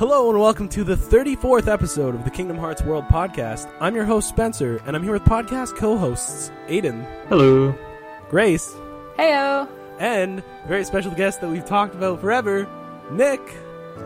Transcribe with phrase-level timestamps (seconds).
[0.00, 3.70] Hello and welcome to the 34th episode of the Kingdom Hearts World podcast.
[3.82, 7.74] I'm your host Spencer, and I'm here with podcast co-hosts Aiden, Hello.
[8.30, 8.72] Grace,
[9.18, 9.68] Heyo.
[9.98, 12.66] and very special guest that we've talked about forever,
[13.12, 13.42] Nick.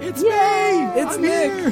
[0.01, 0.31] It's me.
[1.01, 1.53] It's I'm Nick.
[1.53, 1.71] here.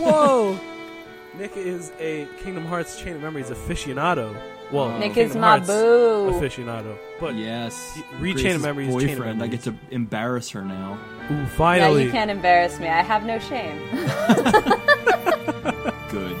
[0.00, 0.58] Whoa!
[1.38, 4.36] Nick is a Kingdom Hearts Chain of Memories aficionado.
[4.72, 4.98] Well.
[4.98, 6.32] Nick Kingdom is my Hearts boo.
[6.32, 7.94] aficionado, but Yes.
[7.96, 9.42] He- Re- Chain Grace's of Memories, Chain of Boyfriend.
[9.42, 10.98] I get to embarrass her now.
[11.30, 12.88] ooh, Yeah, finally, you can't embarrass me.
[12.88, 13.78] I have no shame.
[16.10, 16.36] Good.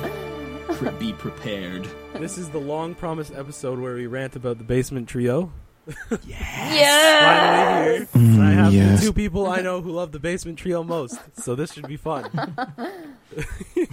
[0.76, 1.86] Pre- be prepared.
[2.14, 5.52] this is the long-promised episode where we rant about the Basement Trio.
[6.26, 8.04] Yeah.
[8.04, 8.42] Finally here.
[8.42, 9.00] I have yes.
[9.00, 11.96] the two people I know who love the Basement Trio most, so this should be
[11.96, 12.30] fun.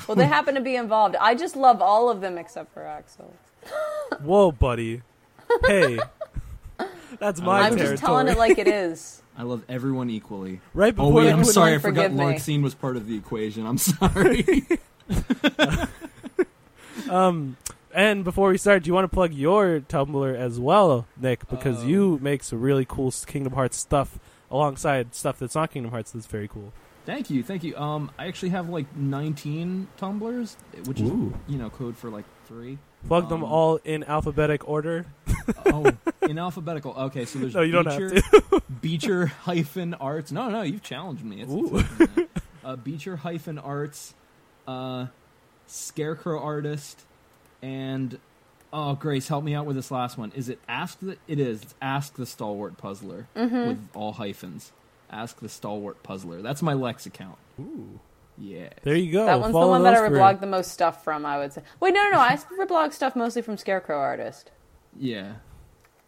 [0.07, 1.15] Well, they happen to be involved.
[1.15, 3.31] I just love all of them except for Axel.
[4.23, 5.01] Whoa, buddy.
[5.65, 5.99] Hey.
[7.19, 7.89] That's my I'm territory.
[7.95, 9.21] just telling it like it is.
[9.37, 10.61] I love everyone equally.
[10.73, 11.75] right Oh before wait, I'm sorry.
[11.75, 12.23] I forgot forgive me.
[12.23, 13.65] Larxene was part of the equation.
[13.65, 14.65] I'm sorry.
[17.09, 17.55] Um,
[17.93, 21.47] and before we start, do you want to plug your Tumblr as well, Nick?
[21.47, 24.19] Because Um, you make some really cool Kingdom Hearts stuff
[24.51, 26.11] alongside stuff that's not Kingdom Hearts.
[26.11, 26.73] That's very cool.
[27.05, 27.77] thank you, thank you.
[27.77, 31.09] Um, I actually have like 19 Tumblrs, which is
[31.47, 32.77] you know code for like three.
[33.07, 35.05] Plug them Um, all in alphabetic order.
[35.67, 35.91] oh,
[36.23, 36.93] in alphabetical.
[36.97, 38.15] Okay, so there's No, you don't Beecher,
[38.51, 40.31] have Beecher hyphen arts.
[40.31, 41.41] No, no, you've challenged me.
[41.41, 41.83] It's, Ooh.
[41.99, 42.29] it's
[42.65, 44.13] uh, Beecher hyphen arts,
[44.67, 45.05] uh,
[45.67, 47.05] Scarecrow artist,
[47.61, 48.17] and
[48.73, 50.31] oh, Grace, help me out with this last one.
[50.35, 51.17] Is it ask the?
[51.27, 51.61] It is.
[51.61, 53.67] It's ask the stalwart puzzler Mm-hmm.
[53.67, 54.71] with all hyphens.
[55.09, 56.41] Ask the stalwart puzzler.
[56.41, 57.37] That's my Lex account.
[57.59, 57.99] Ooh.
[58.37, 58.69] Yeah.
[58.83, 59.25] There you go.
[59.25, 60.19] That one's the one that I those three.
[60.19, 61.63] reblog the most stuff from, I would say.
[61.79, 62.19] Wait, no, no, no.
[62.19, 64.51] I reblog stuff mostly from Scarecrow Artist.
[64.95, 65.33] Yeah.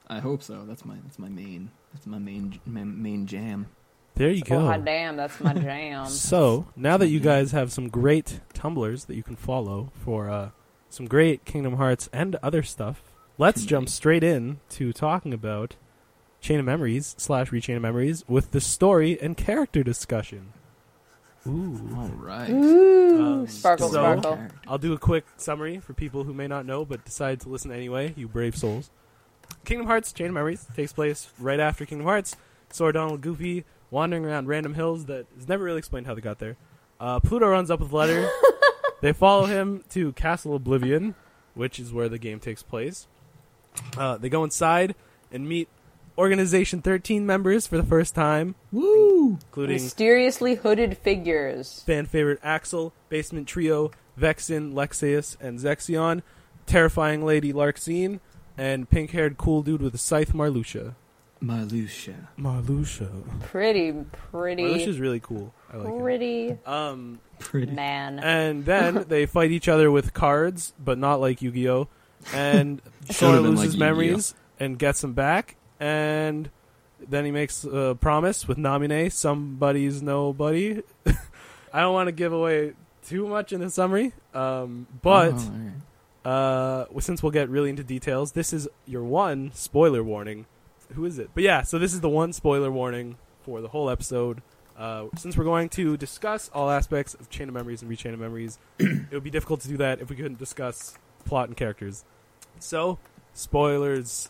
[0.07, 0.65] I hope so.
[0.65, 3.67] That's my that's my main that's my main my main jam.
[4.15, 4.59] There you go.
[4.59, 6.05] God damn, that's my jam.
[6.09, 10.49] So now that you guys have some great Tumblrs that you can follow for uh,
[10.89, 13.01] some great Kingdom Hearts and other stuff,
[13.37, 15.75] let's jump straight in to talking about
[16.41, 20.53] Chain of Memories slash Rechain of Memories with the story and character discussion.
[21.47, 21.95] Ooh.
[21.97, 22.49] All right.
[22.49, 24.39] Ooh, Um, sparkle, so- sparkle.
[24.67, 27.71] I'll do a quick summary for people who may not know but decide to listen
[27.71, 28.89] anyway, you brave souls.
[29.65, 32.35] Kingdom Hearts Chain of Memories takes place right after Kingdom Hearts.
[32.71, 36.37] Sora, Donald, Goofy wandering around random hills that is never really explained how they got
[36.39, 36.55] there.
[36.99, 38.29] Uh, Pluto runs up with a letter.
[39.01, 41.15] they follow him to Castle Oblivion,
[41.55, 43.07] which is where the game takes place.
[43.97, 44.93] Uh, they go inside
[45.31, 45.67] and meet
[46.19, 49.39] Organization 13 members for the first time, Woo!
[49.45, 51.81] including Mysteriously hooded figures.
[51.85, 56.21] fan favorite Axel, Basement Trio, Vexen, Lexaeus, and Zexion,
[56.65, 58.19] terrifying lady Larxene,
[58.57, 60.95] and pink haired cool dude with a scythe Marluxia.
[61.41, 62.27] Marluxia.
[62.37, 63.09] Marluxia.
[63.43, 63.93] Pretty,
[64.31, 65.53] pretty, Marluxia's really cool.
[65.71, 66.01] I like it.
[66.01, 67.71] pretty Um, Pretty.
[67.71, 68.19] man.
[68.19, 71.87] and then they fight each other with cards, but not like Yu Gi Oh!
[72.33, 73.79] And Should've Sora been loses like Yu-Gi-Oh.
[73.79, 76.49] memories and gets them back, and
[77.07, 80.81] then he makes a promise with Namine, somebody's nobody.
[81.73, 82.73] I don't want to give away
[83.07, 85.33] too much in the summary, um, but
[86.25, 90.45] Oh, uh, since we'll get really into details, this is your one spoiler warning.
[90.93, 91.29] Who is it?
[91.33, 94.41] But yeah, so this is the one spoiler warning for the whole episode.
[94.77, 98.19] Uh, since we're going to discuss all aspects of Chain of Memories and Rechain of
[98.19, 102.05] Memories, it would be difficult to do that if we couldn't discuss plot and characters.
[102.59, 102.97] So,
[103.33, 104.29] spoilers,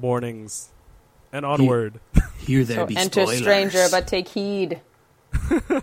[0.00, 0.70] warnings,
[1.36, 2.00] and onward.
[2.38, 3.38] Here there So be enter spoilers.
[3.40, 4.80] stranger, but take heed.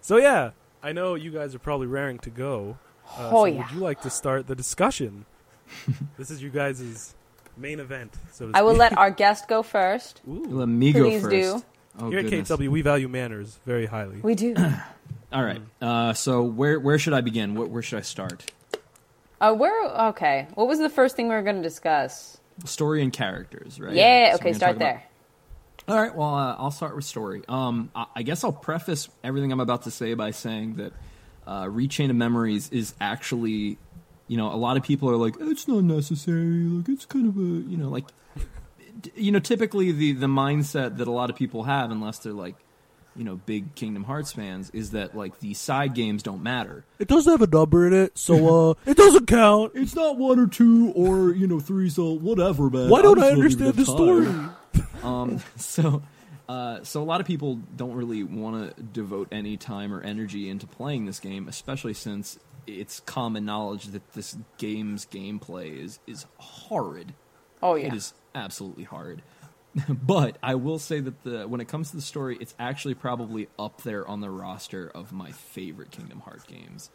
[0.00, 0.52] So yeah,
[0.82, 2.78] I know you guys are probably raring to go.
[3.18, 3.58] Uh, oh so yeah.
[3.58, 5.26] Would you like to start the discussion?
[6.16, 7.14] this is you guys'
[7.58, 8.14] main event.
[8.32, 10.22] So to I will let our guest go first.
[10.26, 10.44] Ooh.
[10.48, 11.30] Let me go Please first.
[11.30, 11.62] do.
[12.00, 12.50] Oh, Here goodness.
[12.50, 14.20] at KW, we value manners very highly.
[14.22, 14.54] We do.
[15.32, 15.60] All right.
[15.82, 17.54] Uh, so where where should I begin?
[17.54, 18.50] Where, where should I start?
[19.42, 19.90] Uh, where?
[20.08, 20.46] Okay.
[20.54, 22.37] What was the first thing we were going to discuss?
[22.64, 23.94] Story and characters, right?
[23.94, 24.32] Yeah.
[24.32, 24.52] So okay.
[24.52, 25.02] Start talk about- there.
[25.86, 26.14] All right.
[26.14, 27.42] Well, uh, I'll start with story.
[27.48, 30.92] Um, I, I guess I'll preface everything I'm about to say by saying that
[31.46, 33.78] uh, Rechain of Memories is actually,
[34.26, 36.64] you know, a lot of people are like, it's not necessary.
[36.64, 37.40] Like, it's kind of a,
[37.70, 38.04] you know, like,
[39.14, 42.56] you know, typically the the mindset that a lot of people have, unless they're like,
[43.18, 46.84] you know, big Kingdom Hearts fans, is that like the side games don't matter.
[47.00, 49.72] It doesn't have a number in it, so uh, it doesn't count.
[49.74, 52.88] It's not one or two or you know three, so whatever, man.
[52.88, 54.28] Why don't I'm I understand the story?
[55.02, 56.02] Um, so,
[56.48, 60.48] uh, so a lot of people don't really want to devote any time or energy
[60.48, 62.38] into playing this game, especially since
[62.68, 67.14] it's common knowledge that this game's gameplay is is horrid.
[67.62, 67.88] Oh yeah.
[67.88, 69.22] It is absolutely horrid.
[69.88, 73.48] but I will say that the when it comes to the story, it's actually probably
[73.58, 76.90] up there on the roster of my favorite Kingdom Hearts games.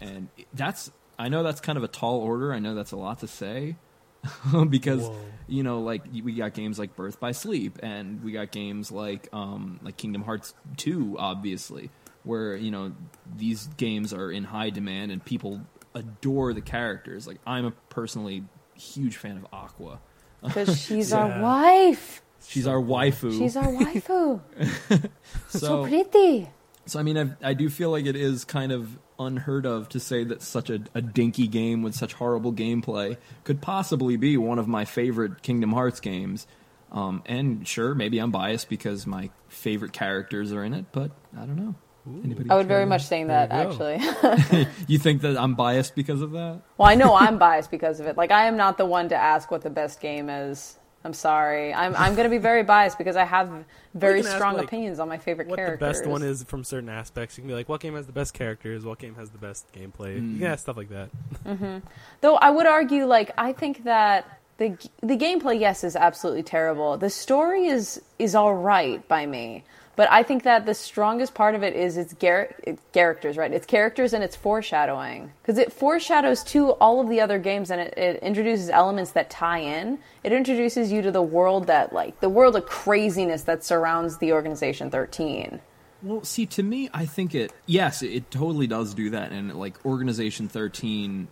[0.00, 2.52] And that's I know that's kind of a tall order.
[2.52, 3.76] I know that's a lot to say
[4.70, 5.16] because Whoa.
[5.48, 9.28] you know like we got games like Birth by Sleep and we got games like
[9.32, 11.90] um like Kingdom Hearts 2 obviously
[12.22, 12.92] where you know
[13.36, 15.60] these games are in high demand and people
[15.94, 17.26] adore the characters.
[17.26, 18.44] Like I'm a personally
[18.74, 20.00] huge fan of Aqua.
[20.44, 21.18] Because she's Yeah.
[21.24, 22.22] our wife.
[22.46, 23.36] She's our waifu.
[23.38, 24.40] She's our waifu.
[25.48, 26.48] so, so pretty.
[26.86, 30.00] So I mean, I, I do feel like it is kind of unheard of to
[30.00, 34.58] say that such a, a dinky game with such horrible gameplay could possibly be one
[34.58, 36.46] of my favorite Kingdom Hearts games.
[36.92, 41.46] Um, and sure, maybe I'm biased because my favorite characters are in it, but I
[41.46, 41.74] don't know.
[42.06, 44.66] Anybody I would very much saying There that, you actually.
[44.86, 46.60] You think that I'm biased because of that?
[46.76, 48.16] well, I know I'm biased because of it.
[48.16, 50.78] Like, I am not the one to ask what the best game is.
[51.04, 51.74] I'm sorry.
[51.74, 54.64] I'm, I'm going to be very biased because I have very can ask, strong like,
[54.64, 55.78] opinions on my favorite What characters.
[55.78, 57.36] the best one is from certain aspects.
[57.36, 58.86] You can be like, what game has the best characters?
[58.86, 60.14] What game has the best gameplay?
[60.14, 60.46] You can mm.
[60.46, 61.10] ask stuff like that.
[61.44, 61.78] Mm-hmm.
[62.22, 66.96] Though I would argue, like I think that the the gameplay, yes, is absolutely terrible.
[66.96, 69.64] The story is is all right by me,
[69.96, 72.54] but I think that the strongest part of it is its, gar-
[72.92, 73.52] characters, right?
[73.52, 77.80] Its characters and its foreshadowing, because it foreshadows to all of the other games, and
[77.80, 79.98] it, it introduces elements that tie in.
[80.22, 84.32] It introduces you to the world that, like, the world of craziness that surrounds the
[84.32, 85.60] Organization Thirteen.
[86.02, 87.52] Well, see, to me, I think it.
[87.64, 91.28] Yes, it, totally does do that, and like Organization Thirteen,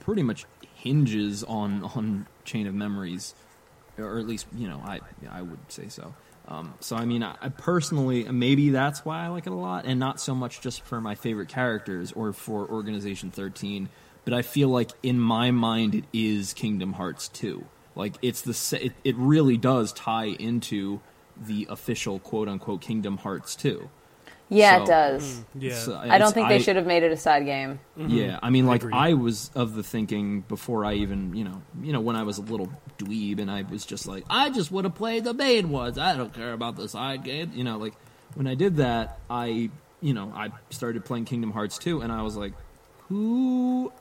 [0.00, 3.34] pretty much hinges on on Chain of Memories,
[3.98, 5.00] or at least you know, I
[5.30, 6.14] I would say so.
[6.50, 9.84] Um, so I mean, I, I personally, maybe that's why I like it a lot,
[9.84, 13.88] and not so much just for my favorite characters or for Organization Thirteen,
[14.24, 17.66] but I feel like in my mind it is Kingdom Hearts Two.
[17.94, 21.00] Like it's the it, it really does tie into
[21.36, 23.88] the official quote unquote Kingdom Hearts 2.
[24.50, 25.22] Yeah, So- it does.
[25.32, 25.74] Mm, yeah.
[25.74, 27.78] So I don't think they should have made it a side game.
[27.96, 28.10] Mm-hmm.
[28.10, 28.96] Yeah, I mean, like Agreed.
[28.96, 32.38] I was of the thinking before I even, you know, you know, when I was
[32.38, 32.68] a little
[32.98, 35.96] dweeb and I was just like, I just would have played the main ones.
[35.98, 37.52] I don't care about the side game.
[37.54, 37.94] You know, like
[38.34, 39.70] when I did that, I,
[40.00, 42.52] you know, I started playing Kingdom Hearts 2 and I was like,
[43.08, 43.92] who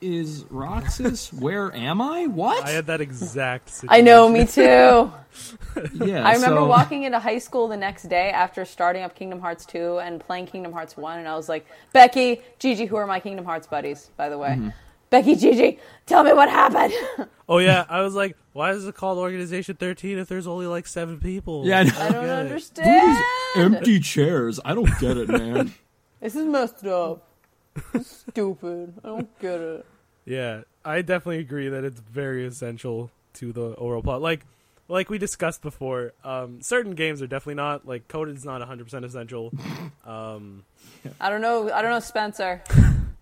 [0.00, 1.32] is Roxas?
[1.32, 2.26] Where am I?
[2.26, 2.64] What?
[2.64, 3.88] I had that exact situation.
[3.94, 4.60] I know, me too.
[6.04, 9.40] yeah, I remember so- walking into high school the next day after starting up Kingdom
[9.40, 13.06] Hearts 2 and playing Kingdom Hearts 1, and I was like, Becky, Gigi, who are
[13.06, 14.50] my Kingdom Hearts buddies, by the way.
[14.50, 14.68] Mm-hmm.
[15.08, 16.92] Becky, Gigi, tell me what happened.
[17.48, 20.84] Oh yeah, I was like, why is it called Organization 13 if there's only like
[20.88, 21.64] seven people?
[21.64, 21.92] Yeah, I know.
[21.96, 22.30] I don't get it.
[22.30, 23.24] understand.
[23.54, 24.58] Empty chairs.
[24.64, 25.72] I don't get it, man.
[26.20, 27.24] This is messed up.
[27.94, 28.94] It's stupid.
[29.04, 29.86] I don't get it.
[30.24, 34.20] Yeah, I definitely agree that it's very essential to the overall plot.
[34.20, 34.44] Like,
[34.88, 37.86] like we discussed before, um, certain games are definitely not.
[37.86, 39.52] Like, coded Coded's not 100% essential.
[40.06, 40.64] Um,
[41.20, 41.72] I don't know.
[41.72, 42.62] I don't know, Spencer.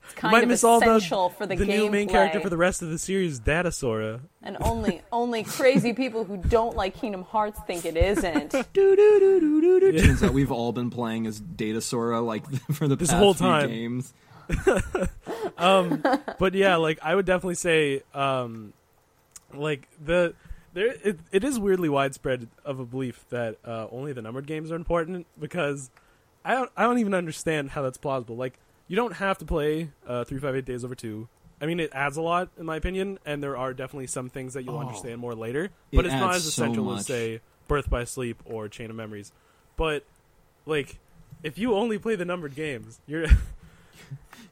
[0.06, 1.66] It's you kind might of miss all the, essential for the, game.
[1.66, 2.12] the new main gameplay.
[2.12, 4.20] character for the rest of the series, Data Sora.
[4.42, 8.50] and only only crazy people who don't like Kingdom Hearts think it isn't.
[8.52, 9.98] do, do, do, do, do, do.
[9.98, 13.32] Turns out we've all been playing as Data Sora like for the This past whole
[13.32, 14.04] few time.
[14.48, 16.02] Games.
[16.38, 18.72] but yeah, like I would definitely say, um,
[19.52, 20.34] like the
[20.72, 24.70] there it, it is weirdly widespread of a belief that uh, only the numbered games
[24.72, 25.90] are important because
[26.44, 28.36] I don't I don't even understand how that's plausible.
[28.36, 28.58] Like
[28.88, 31.28] you don't have to play uh, three five eight days over two.
[31.60, 34.54] I mean, it adds a lot in my opinion, and there are definitely some things
[34.54, 34.80] that you'll Oh.
[34.80, 35.70] understand more later.
[35.92, 37.00] But It it's not as essential much.
[37.00, 39.32] as say Birth by Sleep or Chain of Memories.
[39.76, 40.04] But
[40.66, 40.98] like,
[41.42, 43.26] if you only play the numbered games, you're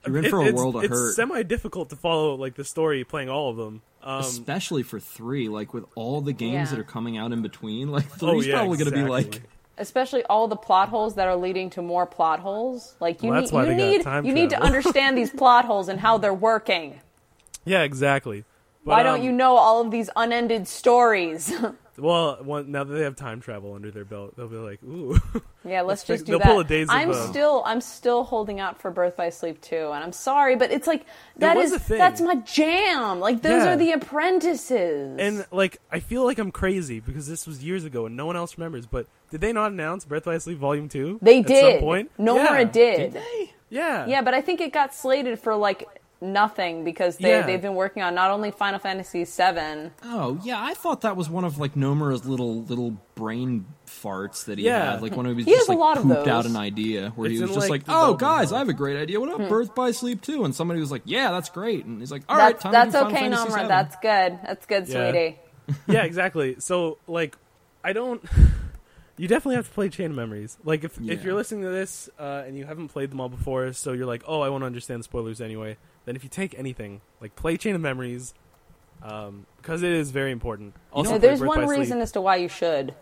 [0.07, 1.15] You're in it- for a world of it's hurt.
[1.15, 3.83] semi difficult to follow like the story playing all of them.
[4.03, 6.77] Um, Especially for three, like with all the games Yeah.
[6.77, 9.43] that are coming out in between, like oh yeah, probably going to be like
[9.79, 12.95] especially all the plot holes that are leading to more plot holes.
[13.01, 16.01] Like you Well, need you need time you need to understand these plot holes and
[16.01, 17.01] how they're working.
[17.65, 18.45] yeah, exactly.
[18.85, 21.53] But, Why don't um, you know all of these unended stories?
[21.99, 25.21] Well, one, now that they have time travel under their belt, they'll be like, "Ooh,
[25.65, 26.47] yeah, let's Let's just do they'll that.
[26.47, 29.91] pull a Days I'm uh, still I'm still holding out for Birth by Sleep too,
[29.93, 31.05] and I'm sorry, but it's like
[31.37, 31.99] that is a thing.
[31.99, 33.21] that's my jam.
[33.21, 33.75] Like those Yeah.
[33.75, 35.17] are the apprentices.
[35.19, 38.37] and like I feel like I'm crazy because this was years ago and no one
[38.37, 38.87] else remembers.
[38.87, 41.19] But did they not announce Birth by Sleep Volume Two?
[41.23, 41.75] they at did.
[41.75, 42.11] some point.
[42.19, 42.65] Nomura yeah.
[42.65, 43.19] did.
[43.71, 45.89] Yeah, Yeah, but I think it got slated for like
[46.23, 47.43] nothing because they Yeah.
[47.47, 49.91] they've been working on not only Final Fantasy VII.
[50.05, 54.59] Oh yeah, I thought that was one of like Nomura's little little brain farts that
[54.59, 54.93] he Yeah.
[54.93, 57.27] had, like when he was He just like lot of pooped out an idea where
[57.27, 58.57] It's he was in, just like, like, "Oh guys, hell.
[58.57, 59.21] I have a great idea.
[59.21, 62.11] What about Birth by Sleep too?" And somebody was like, "Yeah, that's great." And he's
[62.13, 63.63] like, "All that's right, time that's to do okay, Fantasy Nomura.
[63.63, 64.39] VII." That's good.
[64.47, 65.11] That's good, Yeah.
[65.11, 65.39] sweetie.
[65.89, 66.57] yeah, exactly.
[66.61, 67.37] So like,
[67.85, 68.23] I don't.
[69.19, 70.57] You definitely have to play Chain of Memories.
[70.65, 71.13] Like if Yeah.
[71.13, 74.07] if you're listening to this uh, and you haven't played them all before, so you're
[74.07, 75.77] like, oh, I want to understand spoilers anyway.
[76.05, 78.35] Then if you take anything, like play Chain of Memories,
[79.03, 80.75] um, because it is very important.
[80.93, 82.95] Also, So play there's one by Sleep, reason as to why you should.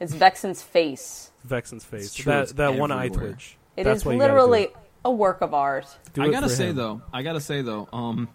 [0.00, 1.30] It's Vexen's face.
[1.44, 2.06] Vexen's face.
[2.06, 3.56] It's true, that it's that one eye twitch.
[3.76, 4.76] It That's is why you gotta do literally it.
[5.04, 5.86] a work of art.
[6.12, 6.76] Do I gotta say him.
[6.76, 8.28] though, I gotta say though, um,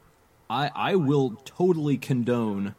[0.50, 2.76] I I will totally condone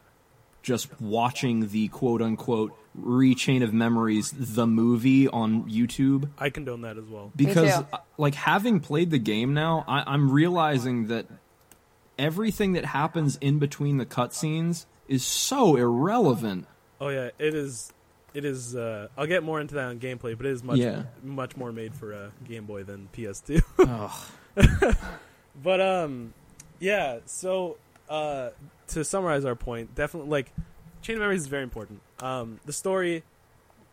[0.62, 6.98] just watching the quote unquote rechain of memories the movie on YouTube I condone that
[6.98, 7.32] as well.
[7.34, 11.26] because uh, like having played the game now, I, I'm realizing that
[12.18, 16.66] everything that happens in between the cutscenes is so irrelevant.
[17.00, 17.92] Oh yeah, it is.
[18.34, 18.76] It is.
[18.76, 21.02] Uh, I'll get more into that on gameplay, but it is much Yeah.
[21.22, 23.62] much more made for uh, Game Boy than PS2.
[23.78, 24.96] Ugh.
[25.62, 26.32] But um,
[26.80, 27.18] yeah.
[27.26, 27.76] So
[28.08, 28.50] uh,
[28.94, 30.52] to summarize our point, definitely like
[31.02, 32.00] Chain of Memories is very important.
[32.20, 33.22] Um, the story,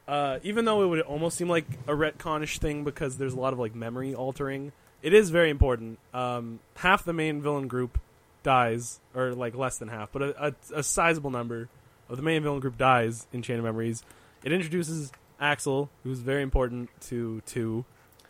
[0.08, 3.54] uh, even though it would almost seem like a retconish thing because there's a lot
[3.54, 6.00] of like memory altering, it is very important.
[6.14, 8.00] Um, half the main villain group
[8.44, 11.68] dies, or like less than half, but a, a, a sizable number
[12.10, 14.04] of the main villain group dies in Chain of Memories.
[14.44, 17.86] It introduces Axel, who's very important to two.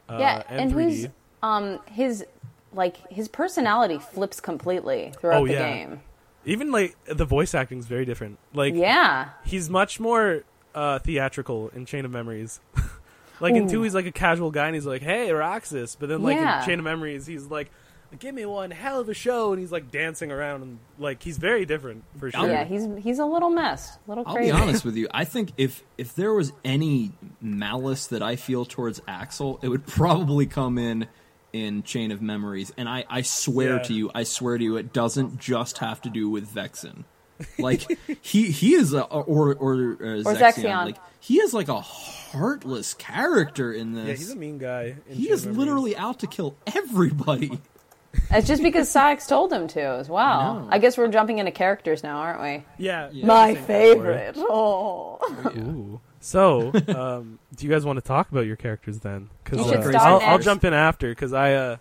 [0.07, 0.83] Uh, yeah, and, and 3D.
[0.83, 1.07] who's
[1.41, 2.25] um his
[2.73, 5.69] like his personality flips completely throughout Oh, the yeah.
[5.71, 6.01] game.
[6.49, 8.39] Even like the voice acting is very different.
[8.53, 9.29] Like Yeah.
[9.45, 10.43] he's much more
[10.75, 12.59] uh, theatrical in Chain of Memories.
[13.39, 16.21] like in two, he's like a casual guy, and he's like, "Hey, Roxas," but then
[16.21, 16.59] like Yeah.
[16.61, 17.71] in Chain of Memories, he's like,
[18.19, 21.37] "Give me one hell of a show," and he's like dancing around, and like he's
[21.37, 22.47] very different for sure.
[22.47, 25.07] Yeah, he's he's a little mess, a little I'll be honest with you.
[25.13, 29.85] I think if if there was any malice that I feel towards Axel, it would
[29.99, 31.07] probably come in
[31.53, 32.71] in Chain of Memories.
[32.77, 33.83] And I, I swear Yeah.
[33.83, 37.03] to you, I swear to you, it doesn't just have to do with Vexen.
[37.57, 40.63] Like he he is a or or, or, uh, Or Zexion.
[40.63, 40.85] Zexion.
[40.87, 44.07] Like he is like a heartless character in this.
[44.07, 44.95] yeah, he's a mean guy.
[45.09, 45.57] In he Chain is of Memories.
[45.59, 47.59] literally out to kill everybody.
[48.31, 50.67] It's just because Saïx told him to as well.
[50.71, 50.75] I.
[50.75, 52.65] I, guess we're jumping into characters now, aren't we?
[52.83, 53.09] yeah.
[53.13, 53.25] Yeah.
[53.27, 54.35] My favorite.
[54.49, 55.19] Oh.
[55.55, 56.01] Ooh.
[56.21, 59.29] So, um, do you guys want to talk about your characters then?
[59.43, 60.45] Because You should start I'll, I'll next.
[60.45, 61.77] jump in after because I uh,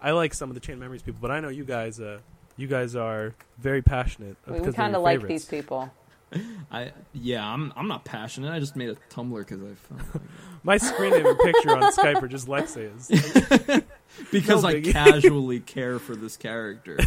[0.00, 2.18] I like some of the Chain Memories people, but I know you guys uh,
[2.56, 4.36] you guys are very passionate.
[4.46, 5.44] We, because they're kind of like favorites.
[5.46, 5.90] these people.
[6.70, 8.50] I yeah, I'm I'm not passionate.
[8.50, 10.22] I just made a Tumblr because I felt like
[10.64, 13.08] My screen name and picture on Skype are just Lexa's.
[14.30, 14.92] because No I biggie.
[14.92, 16.98] casually care for this character.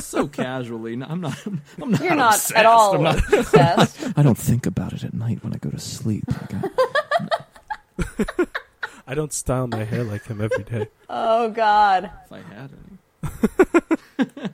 [0.00, 0.96] So casually.
[0.96, 1.38] No, I'm not.
[1.46, 2.00] I'm not.
[2.02, 2.54] You're not obsessed.
[2.56, 4.12] at all I'm not- obsessed.
[4.16, 6.24] I don't think about it at night when I go to sleep.
[9.06, 10.88] I don't style my hair like him every day.
[11.16, 12.10] Oh God.
[12.24, 12.70] if I had
[13.22, 14.50] any.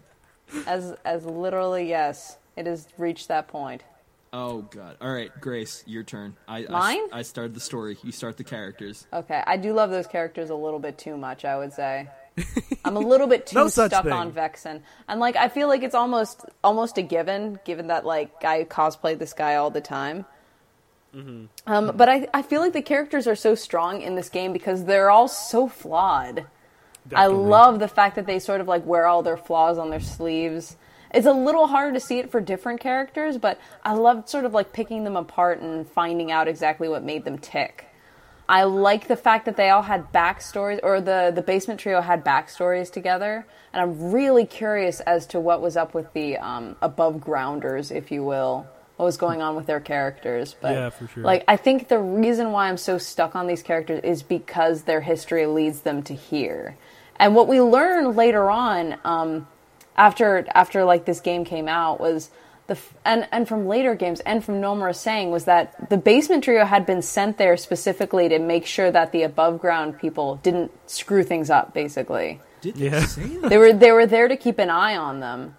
[0.67, 3.83] As as literally yes, it has reached that point.
[4.33, 4.97] Oh God!
[5.01, 6.37] All right, Grace, your turn.
[6.47, 7.01] I I s- Mine?
[7.13, 7.97] I, started the story.
[8.03, 9.07] You start the characters.
[9.13, 11.45] Okay, I do love those characters a little bit too much.
[11.45, 12.09] I would say.
[12.85, 14.13] I'm a little bit too No stuck thing.
[14.13, 18.45] on Vexen, and like I feel like it's almost almost a given, given that like
[18.45, 20.25] I cosplay this guy all the time.
[21.15, 21.47] Mm-hmm.
[21.67, 24.85] Um, but I I feel like the characters are so strong in this game because
[24.85, 26.47] they're all so flawed.
[27.13, 30.01] I love the fact that they sort of like wear all their flaws on their
[30.01, 30.77] sleeves.
[31.13, 34.55] It's a little harder to see it for different characters, but I love sort of
[34.55, 37.87] like picking them apart and finding out exactly what made them tick.
[38.51, 42.25] I like the fact that they all had backstories, or the the basement trio had
[42.25, 47.21] backstories together, and I'm really curious as to what was up with the um, above
[47.21, 48.67] grounders, if you will.
[48.97, 50.57] What was going on with their characters?
[50.61, 51.23] But Yeah, for sure.
[51.23, 55.01] like I think the reason why I'm so stuck on these characters is because their
[55.01, 56.77] history leads them to here.
[57.17, 59.47] And what we learn later on, um,
[59.97, 62.31] after after like this game came out, was
[62.71, 66.45] the f- and and from later games and from Nomura saying was that the basement
[66.45, 70.71] trio had been sent there specifically to make sure that the above ground people didn't
[70.89, 71.75] screw things up.
[71.75, 72.91] Basically, Did Yeah.
[73.01, 73.49] they say that?
[73.51, 75.57] they were they were there to keep an eye on them.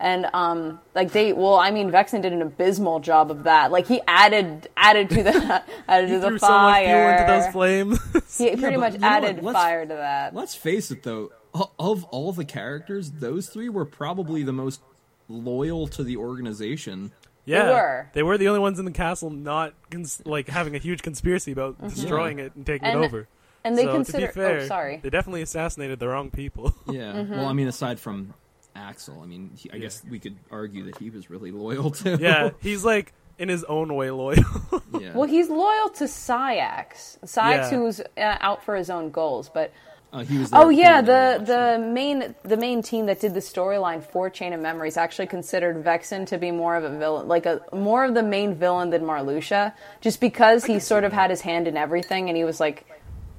[0.00, 3.70] And um, like they, well, I mean, Vexen did an abysmal job of that.
[3.70, 7.12] Like he added, added to the, added to the threw so much fuel fire.
[7.12, 8.36] into those flames.
[8.38, 9.24] He pretty much you know what?
[9.24, 10.34] added fire to that.
[10.34, 11.30] Let's face it, though.
[11.78, 14.80] Of all the characters, those three were probably the most
[15.28, 17.12] loyal to the organization.
[17.44, 18.10] yeah, were.
[18.12, 21.52] They were the only ones in the castle not cons- like having a huge conspiracy
[21.52, 22.96] about destroying it and taking Mm-hmm.
[22.96, 23.28] And- it over.
[23.66, 24.26] And they so, consider.
[24.26, 25.00] to be fair, oh, sorry.
[25.02, 26.74] they definitely assassinated the wrong people.
[26.86, 27.12] Yeah.
[27.14, 27.32] Mm-hmm.
[27.32, 28.34] Well, I mean, aside from
[28.76, 32.16] Axel, I mean, he, I guess we could argue that he was really loyal to.
[32.20, 34.44] yeah, he's like in his own way loyal.
[35.00, 35.14] yeah.
[35.14, 37.18] Well, he's loyal to Saïx.
[37.24, 37.70] Saïx, Yeah.
[37.70, 39.72] who's uh, out for his own goals, but
[40.14, 40.50] Uh, he was.
[40.52, 44.60] Oh yeah, the the main the main team that did the storyline for Chain of
[44.60, 48.22] Memories actually considered Vexen to be more of a villain, like a more of the
[48.22, 52.36] main villain than Marluxia, just because he sort of had his hand in everything and
[52.36, 52.86] he was like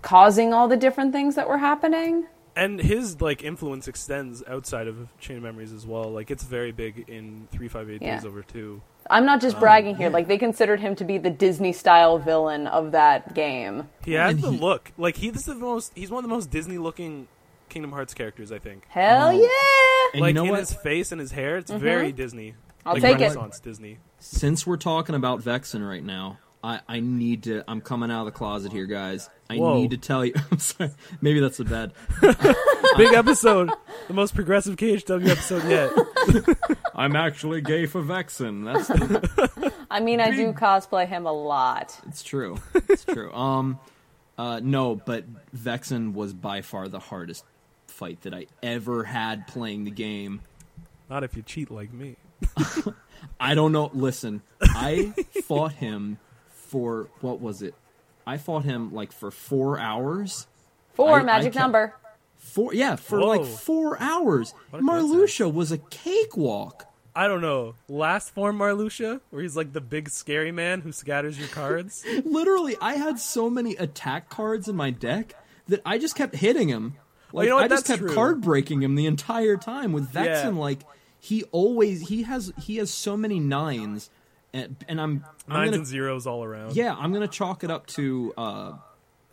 [0.02, 2.28] causing all the different things that were happening.
[2.56, 6.12] And his like influence extends outside of Chain of Memories as well.
[6.12, 8.16] Like it's very big in three five eight Yeah.
[8.16, 8.82] days over two.
[9.10, 12.66] I'm not just bragging here; like they considered him to be the Disney style villain
[12.68, 13.88] of that game.
[14.04, 14.92] He has And the he- look.
[14.98, 15.92] Like he's the most.
[15.96, 17.28] He's one of the most Disney looking
[17.70, 18.52] Kingdom Hearts characters.
[18.52, 18.86] I think.
[18.90, 19.32] Hell Oh.
[19.32, 20.12] yeah!
[20.14, 20.60] And like you know in what?
[20.62, 22.52] his face and his hair, it's very Disney.
[22.52, 22.88] Mm-hmm.
[22.88, 23.22] I'll like take it.
[23.22, 23.98] Renaissance Disney.
[24.20, 27.64] Since we're talking about Vexen right now, I, I need to.
[27.68, 29.30] I'm coming out of the closet here, guys.
[29.52, 29.76] I Whoa.
[29.76, 30.34] need to tell you.
[30.52, 30.90] I'm sorry.
[31.22, 31.94] Maybe that's a bad.
[32.98, 33.70] Big episode,
[34.08, 36.58] the most progressive KHW episode yet.
[36.96, 38.66] I'm actually gay for Vexen.
[38.66, 42.00] That's the, I mean, I do cosplay him a lot.
[42.08, 42.58] it's true.
[42.90, 43.32] It's true.
[43.32, 43.78] Um,
[44.40, 47.46] uh, no, but Vexen was by far the hardest
[47.88, 50.42] fight that I ever had playing the game.
[51.12, 52.16] Not if you cheat like me.
[53.40, 53.92] I don't know.
[53.94, 56.18] Listen, I fought him
[56.76, 57.74] for what was it?
[58.28, 60.46] I fought him like for four hours.
[60.94, 61.96] Four I- I magic kept- number.
[62.36, 63.28] Four, yeah, for Whoa.
[63.28, 64.54] like four hours.
[64.72, 66.86] What Marluxia was a cakewalk.
[67.16, 67.76] I don't know.
[67.88, 72.04] Last form Marluxia, where he's like the big scary man who scatters your cards.
[72.26, 75.34] Literally, I had so many attack cards in my deck
[75.70, 76.96] that I just kept hitting him.
[77.32, 77.58] Like you know?
[77.58, 78.14] I just That's kept true.
[78.14, 79.94] card breaking him the entire time.
[79.94, 80.60] With Vexen, Yeah.
[80.60, 80.80] like
[81.20, 84.10] he always he has he has so many nines,
[84.56, 86.76] and, and I'm I'm Nines gonna and zeros all around.
[86.76, 88.74] yeah I'm gonna chalk it up to uh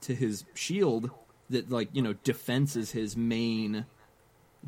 [0.02, 1.10] to his shield
[1.50, 3.86] that like you know defense is his main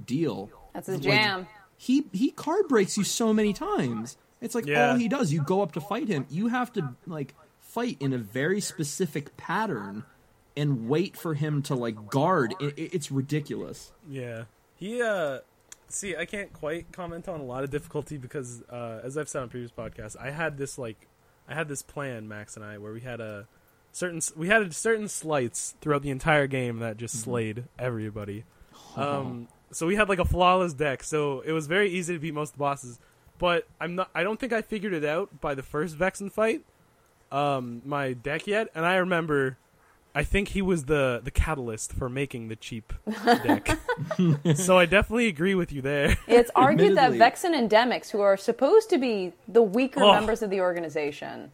[0.06, 0.50] deal.
[0.72, 1.46] That's his Like, jam.
[1.76, 4.16] he he card breaks you so many times.
[4.40, 4.90] It's like Yeah.
[4.90, 5.32] all he does.
[5.32, 6.26] You go up to fight him.
[6.30, 10.04] You have to like fight in a very specific pattern
[10.56, 12.54] and wait for him to like guard.
[12.60, 13.92] It, it- it's ridiculous.
[14.08, 14.44] Yeah.
[14.76, 15.38] He uh
[15.88, 19.42] see, I can't quite comment on a lot of difficulty because uh as I've said
[19.42, 21.08] on previous podcasts, I had this like
[21.48, 23.46] I had this plan, Max and I, where we had a
[23.92, 28.44] certain we had a certain slights throughout the entire game that just slayed everybody.
[28.96, 32.34] Um so we had like a flawless deck, so it was very easy to beat
[32.34, 32.98] most of the bosses.
[33.38, 36.64] But I'm not I don't think I figured it out by the first Vexen fight.
[37.32, 39.58] Um my deck yet, and I remember
[40.14, 42.92] I think he was the the catalyst for making the cheap
[43.24, 43.78] deck.
[44.54, 46.16] so I definitely agree with you there.
[46.28, 50.12] It's argued that Admittedly- Vexen and Demyx, who are supposed to be the weaker Oh.
[50.12, 51.50] members of the organization,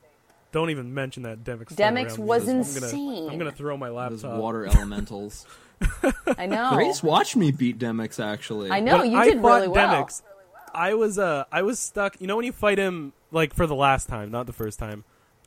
[0.53, 1.75] Don't even mention that Demyx.
[1.75, 3.15] Demyx was I'm insane.
[3.25, 4.39] Gonna, I'm gonna throw my Those laptop.
[4.41, 5.47] water elementals.
[6.37, 6.73] I know.
[6.75, 8.71] Grace watched me beat Demyx actually.
[8.71, 10.05] I know When you I did fought really well.
[10.05, 10.23] Demyx,
[10.75, 12.21] I was uh I was stuck.
[12.21, 15.05] You know when you fight him like for the last time, not the first time.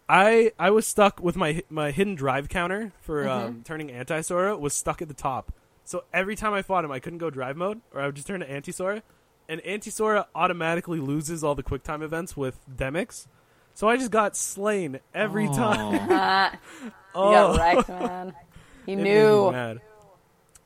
[0.10, 3.46] I I was stuck with my my hidden drive counter for Mm-hmm.
[3.48, 5.52] um, turning anti Sora was stuck at the top.
[5.86, 8.28] So every time I fought him, I couldn't go drive mode, or I would just
[8.28, 9.04] turn to anti Sora,
[9.50, 13.28] and anti Sora automatically loses all the quick time events with Demyx.
[13.74, 16.10] So I just got slain every time.
[17.16, 18.34] oh, You Oh, got wrecked, man.
[18.86, 19.52] You It made me knew.
[19.52, 19.82] mad.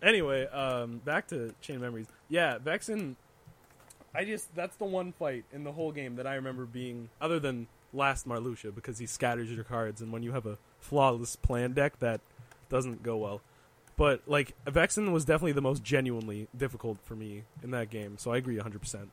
[0.02, 2.08] Anyway, um, back to Chain of Memories.
[2.30, 3.16] Yeah, Vexen.
[4.14, 7.40] I just that's the one fight in the whole game that I remember being other
[7.40, 11.74] than last Marluxia because he scatters your cards, and when you have a flawless plan
[11.74, 12.22] deck, that
[12.70, 13.42] doesn't go well.
[13.96, 18.32] But like Vexen was definitely the most genuinely difficult for me in that game, so
[18.32, 18.80] I agree 100.
[18.80, 19.10] percent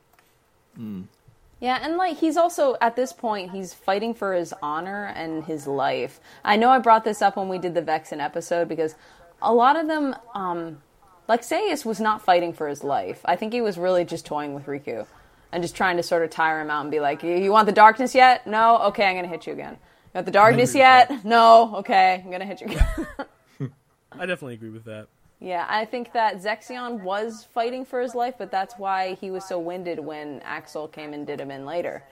[1.59, 5.65] Yeah, and like he's also at this point he's fighting for his honor and his
[5.65, 6.19] life.
[6.43, 8.95] I know I brought this up when we did the Vexen episode because
[9.41, 10.81] a lot of them um
[11.27, 13.21] Lexaeus was not fighting for his life.
[13.25, 15.07] I think he was really just toying with Riku
[15.55, 17.65] and just trying to sort of tire him out and be like, "You you want
[17.65, 18.45] the darkness yet?
[18.45, 18.77] No?
[18.89, 19.77] Okay, I'm to hit you again.
[19.79, 21.23] You want the darkness yet?
[21.23, 21.77] No?
[21.77, 23.71] Okay, I'm to hit you again."
[24.11, 25.07] I definitely agree with that.
[25.39, 29.47] Yeah, I think that Zexion was fighting for his life, but that's why he was
[29.47, 32.03] so winded when Axel came and did him in later.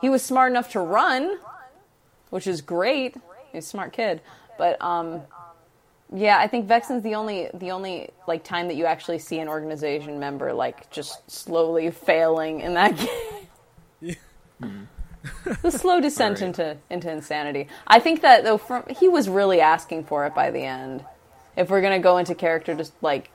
[0.00, 1.38] He was smart enough to run,
[2.30, 3.16] which is great.
[3.52, 4.20] He's a smart kid,
[4.56, 5.22] but um,
[6.12, 9.48] yeah, I think Vexen's the only the only like time that you actually see an
[9.48, 12.96] organization member like just slowly failing in that
[14.02, 14.16] game.
[14.62, 15.52] Mm-hmm.
[15.62, 16.58] the slow descent Alright.
[16.58, 17.68] into into insanity.
[17.86, 21.04] I think that though, from he was really asking for it by the end
[21.56, 23.30] if we're gonna go into character just like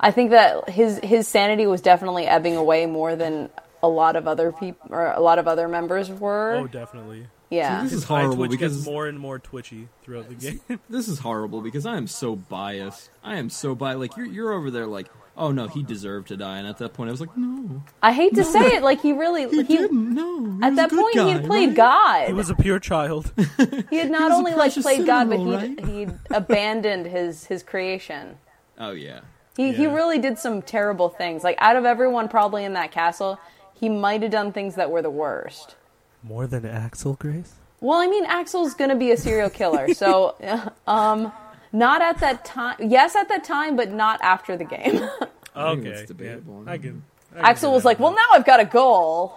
[0.00, 3.50] I think that his his sanity was definitely ebbing away more than
[3.82, 6.56] a lot of other people or a lot of other members were.
[6.56, 7.26] Oh, definitely.
[7.50, 7.82] Yeah.
[7.82, 10.60] This is horrible because gets more and more twitchy throughout the game.
[10.90, 13.10] this is horrible because I am so biased.
[13.22, 14.00] I am so biased.
[14.00, 16.92] Like you're you're over there like, oh no, he deserved to die, and at that
[16.92, 19.76] point I was like, no, I hate to say it, like he really he, he,
[19.78, 20.14] didn't.
[20.14, 21.76] No, he at was that a good point he guy, had played right?
[21.76, 22.26] God.
[22.28, 23.32] he was a pure child.
[23.90, 27.06] He had not was a only like precious played God, but he'd roll, he'd abandoned
[27.06, 28.36] his his creation.
[28.78, 29.20] Oh yeah,
[29.56, 31.42] He he really did some terrible things.
[31.44, 33.40] Like out of everyone probably in that castle,
[33.72, 35.76] he might have done things that were the worst.
[36.22, 37.54] More than Axel Grace?
[37.80, 40.34] Well, I mean, Axel's gonna be a serial killer, so
[40.86, 41.32] um,
[41.72, 42.76] not at that time.
[42.80, 44.96] Yes, at that time, but not after the game.
[45.54, 45.90] I think Okay.
[45.90, 46.62] that's debatable.
[46.66, 47.02] Yeah, I can.
[47.32, 49.34] I can Axel was like, "Well, now I've got a goal.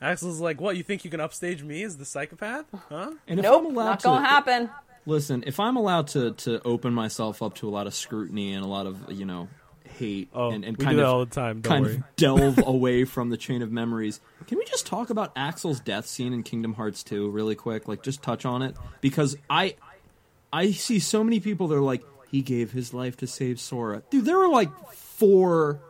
[0.00, 0.76] Axel's like, what?
[0.76, 2.66] You think you can upstage me as the psychopath?
[2.88, 3.12] Huh?
[3.26, 4.70] And if Nope, I'm allowed not gonna happen."
[5.08, 8.64] Listen, if I'm allowed to to open myself up to a lot of scrutiny and
[8.64, 9.48] a lot of you know
[9.98, 11.60] hate Oh, and, and we kind do of all the time.
[11.60, 11.94] Don't kind worry.
[11.96, 16.06] of delve away from the chain of memories, can we just talk about Axel's death
[16.06, 17.88] scene in Kingdom Hearts 2 really quick?
[17.88, 19.76] Like just touch on it because I
[20.52, 24.02] I see so many people that are like he gave his life to save Sora.
[24.10, 25.80] Dude, there were like four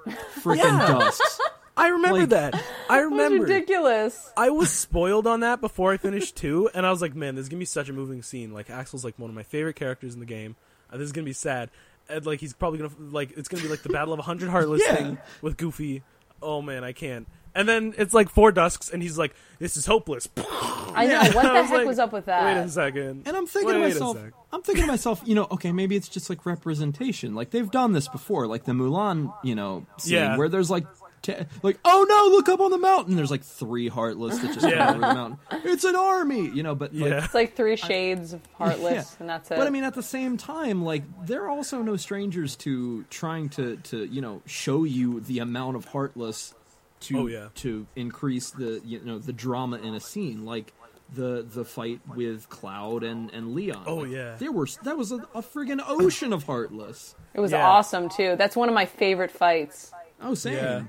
[0.40, 1.40] freaking dusks.
[1.78, 2.54] I remember Like- that.
[2.54, 3.42] I That's remember.
[3.44, 4.32] ridiculous.
[4.36, 7.42] I was spoiled on that before I finished two, and I was like, man, this
[7.44, 8.52] is gonna be such a moving scene.
[8.54, 10.56] Like Axel's like one of my favorite characters in the game.
[10.90, 11.68] Uh, this is gonna be sad.
[12.08, 14.50] And like he's probably gonna like it's gonna be like the battle of a hundred
[14.50, 14.94] heartless Yeah.
[14.96, 16.02] thing with Goofy.
[16.42, 17.26] Oh man, I can't.
[17.54, 21.20] And then it's like four dusks, and he's like, "This is hopeless." I know.
[21.32, 22.44] What the was heck like, was up with that.
[22.44, 23.22] Wait a second.
[23.26, 24.18] And I'm thinking Wait to myself.
[24.52, 27.34] I'm thinking to myself, you know, okay, maybe it's just like representation.
[27.34, 30.36] Like they've done this before, like the Mulan, you know, scene Yeah.
[30.36, 30.84] where there's like,
[31.26, 33.16] te- like, oh no, look up on the mountain.
[33.16, 34.86] There's like three heartless that just Yeah.
[34.92, 35.38] come over the mountain.
[35.64, 36.74] It's an army, you know.
[36.74, 37.24] But like, Yeah.
[37.24, 39.16] It's like three shades of heartless, Yeah.
[39.20, 39.56] and that's it.
[39.58, 43.76] But I mean, at the same time, like they're also no strangers to trying to
[43.76, 46.54] to you know show you the amount of heartless
[47.00, 47.48] to Oh, yeah.
[47.56, 50.72] to increase the you know the drama in a scene, like
[51.14, 53.84] the the fight with Cloud and and Leon.
[53.86, 54.34] Oh, Like, yeah.
[54.38, 57.14] there were that was a, a friggin' ocean of heartless.
[57.34, 57.64] it was Yeah.
[57.66, 58.34] awesome too.
[58.36, 59.92] That's one of my favorite fights.
[60.20, 60.54] Oh, same.
[60.54, 60.82] Yeah,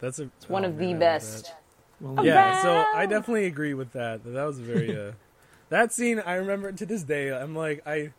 [0.00, 1.52] that's a, It's one oh, of man, the best.
[2.00, 4.22] Well, Yeah, so I definitely agree with that.
[4.24, 5.12] That was a very uh,
[5.70, 6.20] that scene.
[6.20, 7.32] I remember to this day.
[7.32, 8.12] I'm like, I,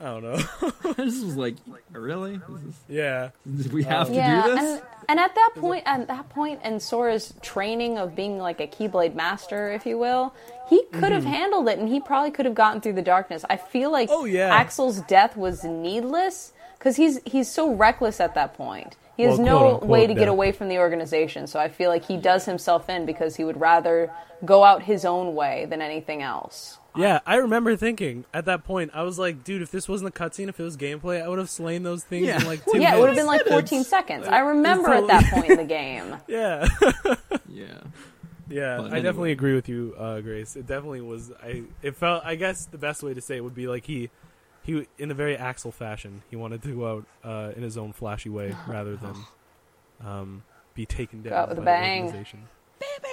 [0.00, 0.36] I don't know.
[0.96, 1.56] this was like,
[1.92, 2.36] really?
[2.36, 4.60] This yeah, is- we have to yeah, do this?
[4.60, 8.66] and and at that point, at that point in Sora's training of being like a
[8.66, 10.34] Keyblade master, if you will,
[10.68, 13.44] he could have handled it, and he probably could have gotten through the darkness.
[13.50, 14.54] I feel like Oh, yeah.
[14.54, 18.96] Axel's death was needless because he's he's so reckless at that point.
[19.22, 20.28] He has Well, no quote-unquote way to get death.
[20.30, 23.60] away from the organization, so I feel like he does himself in because he would
[23.60, 24.12] rather
[24.44, 26.78] go out his own way than anything else.
[26.96, 27.20] yeah.
[27.24, 30.48] I remember thinking at that point, I was like, dude, if this wasn't a cutscene,
[30.48, 32.40] if it was gameplay, I would have slain those things Yeah.
[32.40, 34.26] in like two yeah, it would have been like 14 seconds.
[34.26, 36.16] I remember at that point in the game.
[36.26, 36.66] Yeah,
[37.48, 37.66] yeah.
[38.48, 38.76] yeah.
[38.78, 40.56] But I definitely agree with you, uh, Grace.
[40.56, 41.30] It definitely was.
[41.42, 41.62] I.
[41.82, 42.24] It felt.
[42.24, 44.10] I guess the best way to say it would be like he.
[44.64, 47.92] He, in a very Axel fashion, he wanted to go out uh, in his own
[47.92, 49.14] flashy way rather than
[50.04, 50.42] um,
[50.74, 52.02] be taken down out with a bang.
[52.02, 52.44] the organization.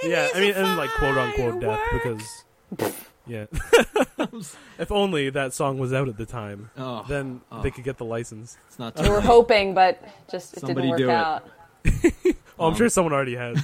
[0.03, 2.93] yeah, I mean, and like quote unquote death because,
[3.27, 3.45] yeah.
[4.79, 7.61] if only that song was out at the time, Oh, then oh.
[7.61, 8.57] they could get the license.
[8.67, 8.99] it's not.
[8.99, 11.41] We were hoping, but just it Somebody didn't do work
[11.85, 12.23] it.
[12.25, 12.35] out.
[12.61, 13.57] Oh, I'm Um, sure someone already has.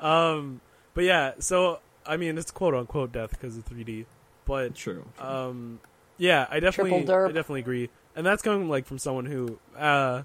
[0.00, 0.60] um,
[0.94, 4.06] but yeah, so I mean, it's quote unquote death because of 3D.
[4.44, 5.04] But True.
[5.20, 5.78] um,
[6.20, 7.30] yeah, I definitely, derp.
[7.30, 10.22] I definitely agree, and that's coming like from someone who, uh,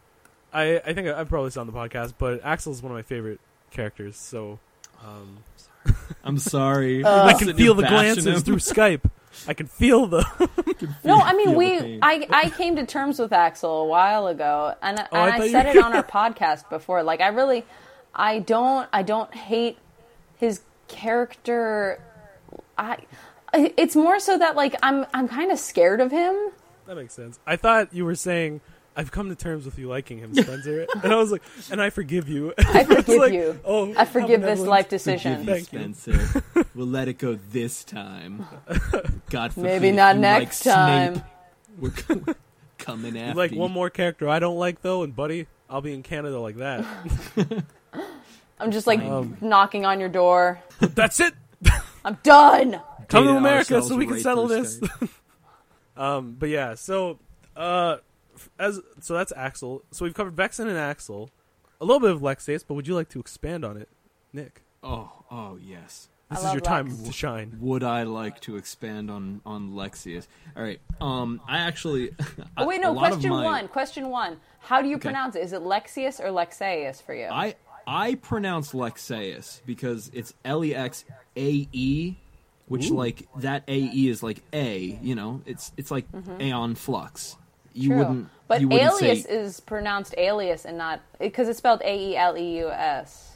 [0.53, 3.39] I, I think I've probably said on the podcast, but Axel's one of my favorite
[3.71, 4.17] characters.
[4.17, 4.60] So,
[5.03, 5.38] um,
[6.23, 7.01] I'm sorry.
[7.05, 8.41] Uh, I can feel the glances him.
[8.41, 9.10] through Skype.
[9.47, 10.25] I can feel the.
[11.05, 11.99] No, I mean we.
[12.01, 15.49] I I came to terms with Axel a while ago, and and Oh, I I,
[15.49, 17.01] said it on our podcast before.
[17.03, 17.63] Like I really,
[18.13, 19.77] I don't I don't hate
[20.38, 22.01] his character.
[22.77, 22.97] I.
[23.77, 26.35] It's more so that like I'm I'm kind of scared of him.
[26.87, 27.39] That makes sense.
[27.47, 28.61] I thought you were saying
[28.95, 31.89] I've come to terms with you liking him, Spencer, and I was like, and I
[31.89, 32.53] forgive you.
[32.57, 33.59] I forgive like, you.
[33.65, 35.39] Oh, I forgive this life decision.
[35.45, 35.93] Forgive you, Thank you.
[35.93, 36.43] Spencer.
[36.75, 38.45] we'll let it go this time.
[39.29, 39.67] God forbid.
[39.67, 41.13] Maybe not you next like time.
[41.15, 41.25] Snape.
[41.77, 42.35] We're co-
[42.77, 46.03] coming You like one more character I don't like though, and buddy, I'll be in
[46.03, 46.85] Canada like that.
[48.59, 50.61] I'm just like Um, knocking on your door.
[50.79, 51.33] That's it.
[52.05, 52.79] I'm done.
[53.07, 54.79] Come to America so we can right settle this.
[55.97, 57.19] Um, but yeah, so
[57.55, 57.97] uh,
[58.59, 59.81] as so that's Axel.
[59.91, 61.29] So we've covered Vexen and Axel,
[61.79, 63.87] a little bit of Lexaeus, but would you like to expand on it,
[64.33, 64.61] Nick?
[64.83, 66.09] Oh, oh yes.
[66.29, 67.57] I This is love your time to shine.
[67.61, 70.27] Would I like to expand on on Lexius?
[70.57, 70.81] All right.
[70.99, 72.11] Um, I actually.
[72.57, 72.91] Oh wait, no.
[72.91, 73.67] lot Question my- one.
[73.69, 74.37] Question one.
[74.59, 75.03] How do you Okay.
[75.03, 75.43] pronounce it?
[75.43, 77.27] Is it Lexius or Lexaeus for you?
[77.31, 77.55] I
[77.87, 81.05] I pronounce Lexaeus because it's L E X
[81.37, 82.15] A E,
[82.67, 84.78] which like that A E is like A.
[85.01, 86.06] You know, it's it's like
[86.39, 87.38] Aeon Flux.
[87.73, 87.89] You Mm-hmm.
[87.89, 87.97] True.
[87.97, 88.30] wouldn't.
[88.47, 92.15] but you wouldn't alias say, is pronounced alias and not because it's spelled A E
[92.17, 93.36] L E U S,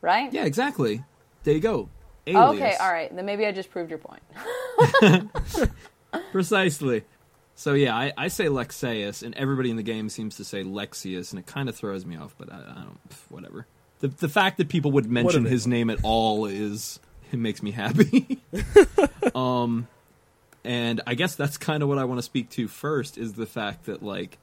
[0.00, 0.32] right?
[0.32, 1.02] Yeah, exactly.
[1.44, 1.88] There you go.
[2.28, 2.62] Oh, Alias.
[2.62, 3.12] Okay, all right.
[3.14, 4.22] Then maybe I just proved your point.
[6.32, 7.02] Precisely.
[7.54, 11.30] So yeah, I, I say Lexaeus, and everybody in the game seems to say Lexius,
[11.32, 12.34] and it kind of throws me off.
[12.38, 13.66] But I, I don't, whatever.
[14.00, 16.98] The the fact that people would mention his name at all is
[17.32, 18.40] it makes me happy.
[19.34, 19.88] um,
[20.64, 23.46] and I guess that's kind of what I want to speak to first is the
[23.46, 24.38] fact that like,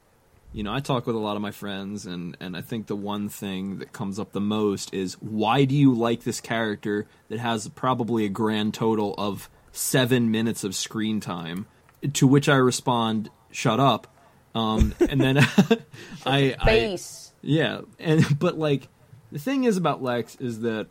[0.52, 2.96] you know, I talk with a lot of my friends, and and I think the
[2.96, 7.38] one thing that comes up the most is why do you like this character that
[7.38, 11.66] has probably a grand total of seven minutes of screen time?
[12.14, 14.08] To which I respond, "Shut up."
[14.52, 15.38] Um, and then
[16.26, 16.98] I, I
[17.42, 18.88] yeah, and but like
[19.30, 20.88] the thing is about Lex is that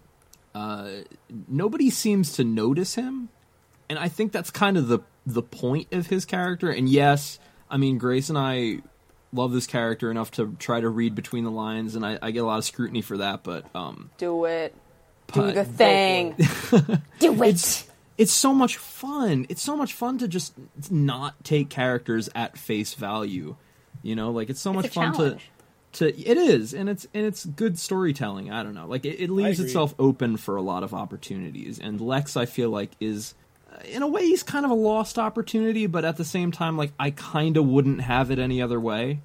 [0.56, 0.90] uh,
[1.48, 3.30] nobody seems to notice him,
[3.90, 6.72] and I think that's kind of the the point of his character.
[6.72, 8.80] And yes, I mean Grace and I
[9.32, 12.40] love this character enough to try to read between the lines, and I, I get
[12.40, 13.44] a lot of scrutiny for that.
[13.44, 14.74] But um, Do it.
[15.32, 16.36] Do the thing.
[17.20, 17.50] Do it.
[17.50, 19.46] it's it's so much fun.
[19.50, 20.54] It's so much fun to just
[20.90, 23.56] not take characters at face value.
[24.02, 25.42] You know, like it's so much a fun challenge.
[25.42, 25.59] to
[25.94, 28.52] to it is, and it's and it's good storytelling.
[28.52, 31.80] I don't know, like it, it leaves itself open for a lot of opportunities.
[31.80, 33.34] And Lex, I feel like, is
[33.72, 36.78] uh, in a way he's kind of a lost opportunity, but at the same time,
[36.78, 39.22] like I kind of wouldn't have it any other way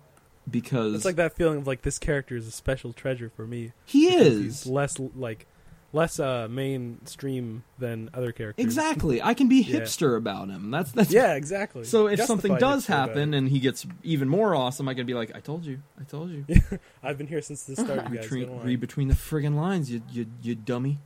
[0.51, 3.73] because It's like that feeling of like this character is a special treasure for me.
[3.87, 5.47] he is He's less like
[5.95, 8.63] less uh mainstream than other characters.
[8.65, 9.23] exactly.
[9.23, 9.81] I can be Yeah.
[9.81, 10.71] hipster about him.
[10.71, 11.85] That's that's Yeah, exactly.
[11.85, 15.35] So if something does happen and he gets even more awesome, I can be like,
[15.35, 16.45] "I told you, I told you."
[17.03, 18.11] I've been here since the start.
[18.11, 20.99] You guys, Read, read between the friggin' lines, you you you dummy.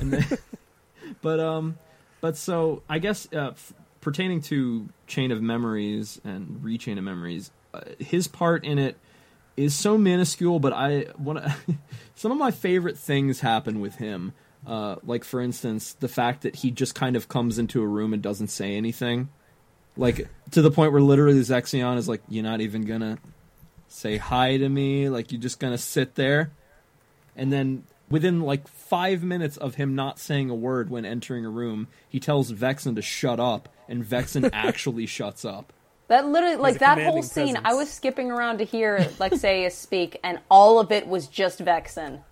[0.00, 0.26] And then,
[1.22, 1.78] but um,
[2.20, 7.50] but so I guess uh, f- pertaining to Chain of Memories and Rechain of Memories,
[7.74, 8.96] uh, his part in it
[9.58, 10.60] is so minuscule.
[10.60, 11.44] But I want
[12.14, 14.32] some of my favorite things happen with him.
[14.66, 18.12] Uh, like for instance, the fact that he just kind of comes into a room
[18.12, 19.28] and doesn't say anything,
[19.96, 23.18] like to the point where literally Zexion is like, "You're not even gonna
[23.88, 25.08] say hi to me.
[25.08, 26.50] Like you're just gonna sit there."
[27.36, 31.50] And then within like five minutes of him not saying a word when entering a
[31.50, 35.72] room, he tells Vexen to shut up, and Vexen actually shuts up.
[36.08, 40.18] That literally, like a that whole scene, I was skipping around to hear Lexaeus speak,
[40.24, 42.22] and all of it was just Vexen.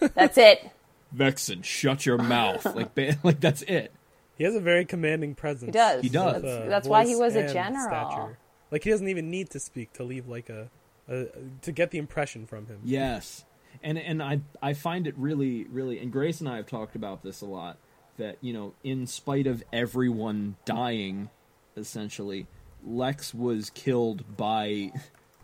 [0.00, 0.70] That's it.
[1.14, 2.64] Vexen, shut your mouth.
[2.64, 3.92] Like, ba- like that's it.
[4.36, 5.66] He has a very commanding presence.
[5.66, 6.02] He does.
[6.02, 6.42] He does.
[6.42, 7.86] That's, that's why he was a general.
[7.86, 8.38] stature.
[8.70, 10.70] Like he doesn't even need to speak to leave like a,
[11.06, 11.26] a
[11.60, 12.80] to get the impression from him.
[12.82, 13.44] Yes,
[13.82, 17.22] and and I I find it really really and Grace and I have talked about
[17.22, 17.76] this a lot
[18.16, 21.28] that you know in spite of everyone dying,
[21.76, 22.46] essentially,
[22.84, 24.92] Lex was killed by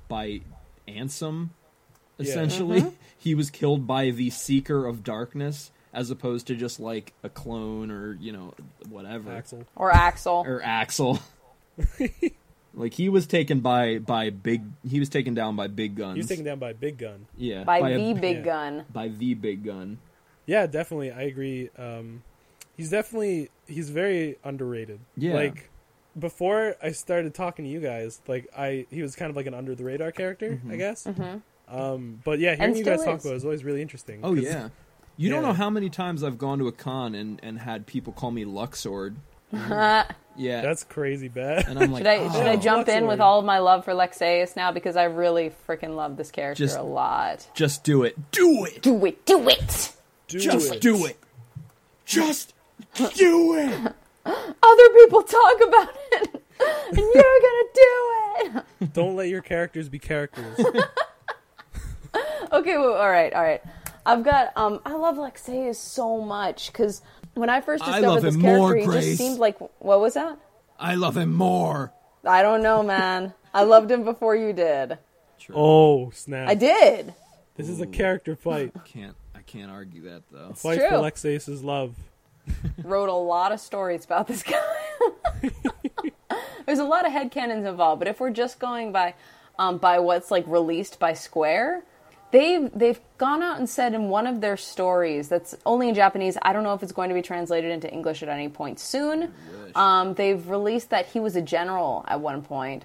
[0.08, 0.40] by
[0.86, 1.50] Ansem.
[2.18, 2.26] Yeah.
[2.26, 2.88] Essentially, Mm-hmm.
[3.18, 7.90] he was killed by the Seeker of Darkness, as opposed to just like a clone
[7.90, 8.54] or you know
[8.88, 9.64] whatever Axel.
[9.76, 10.44] Or Axel.
[10.46, 11.20] or Axel.
[12.74, 14.62] like he was taken by by big.
[14.88, 16.14] He was taken down by big guns.
[16.14, 17.26] He was taken down by Big Gun.
[17.36, 18.42] yeah, by, a- the big yeah.
[18.42, 18.84] gun.
[18.92, 19.98] by the big gun.
[20.46, 21.12] Yeah, definitely.
[21.12, 21.70] I agree.
[21.78, 22.22] Um,
[22.76, 25.00] he's definitely he's very underrated.
[25.16, 25.34] Yeah.
[25.34, 25.70] Like
[26.18, 29.54] before I started talking to you guys, like I he was kind of like an
[29.54, 31.06] under the radar character, I guess.
[31.68, 33.24] Um, but yeah, hearing And you guys still talk is.
[33.26, 34.20] about it is always really interesting.
[34.22, 34.70] Oh yeah.
[35.16, 38.12] You don't know how many times I've gone to a con and, and had people
[38.12, 39.16] call me Luxord.
[39.52, 40.04] yeah.
[40.36, 41.66] that's crazy bad.
[41.68, 42.32] and I'm like, Should I oh.
[42.32, 45.52] should I jump in with all of my love for Lexaeus now because I really
[45.66, 47.48] freaking love this character Just- a lot.
[47.54, 48.16] just do it.
[48.30, 48.82] Do it.
[48.82, 49.92] Do it, do it.
[50.28, 50.80] Do Just it.
[50.80, 51.16] do it.
[52.04, 52.54] Just
[53.14, 53.92] do it.
[54.28, 56.42] Other people talk about it,
[56.88, 58.92] and you're gonna do it.
[58.92, 60.58] Don't let your characters be characters.
[62.50, 63.60] Okay, well, all right, all right.
[64.06, 67.02] I've got um I love Lexaeus so much cuz
[67.34, 69.04] when I first I discovered love this him character more, he Grace.
[69.04, 70.38] just seemed like what was that?
[70.78, 71.92] I love him more.
[72.24, 73.34] I don't know, man.
[73.52, 74.96] I loved him before you did.
[75.52, 76.48] oh snap!
[76.48, 77.14] I did.
[77.56, 78.72] This is a character fight.
[78.74, 80.52] I Can't I can't argue that though.
[80.54, 80.88] Fight true.
[80.88, 81.94] for Lexaeus' love.
[82.84, 84.60] Wrote a lot of stories about this guy.
[86.66, 89.14] There's a lot of headcanons involved, but if we're just going by
[89.58, 91.82] um, by what's like released by Square,
[92.30, 96.36] they've they've gone out and said in one of their stories that's only in Japanese.
[96.42, 99.32] I don't know if it's going to be translated into English at any point soon.
[99.74, 102.84] Um, they've released that he was a general at one point.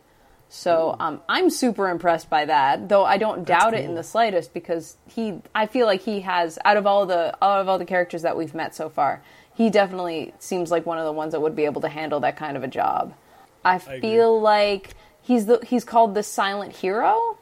[0.49, 4.53] So um, I'm super impressed by that, though I don't doubt it in the slightest
[4.53, 5.41] because he.
[5.55, 8.37] I feel like he has out of all the out of all the characters that
[8.37, 9.23] we've met so far,
[9.55, 12.35] he definitely seems like one of the ones that would be able to handle that
[12.35, 13.13] kind of a job.
[13.63, 14.01] I agree.
[14.01, 17.37] feel like he's the he's called the silent hero,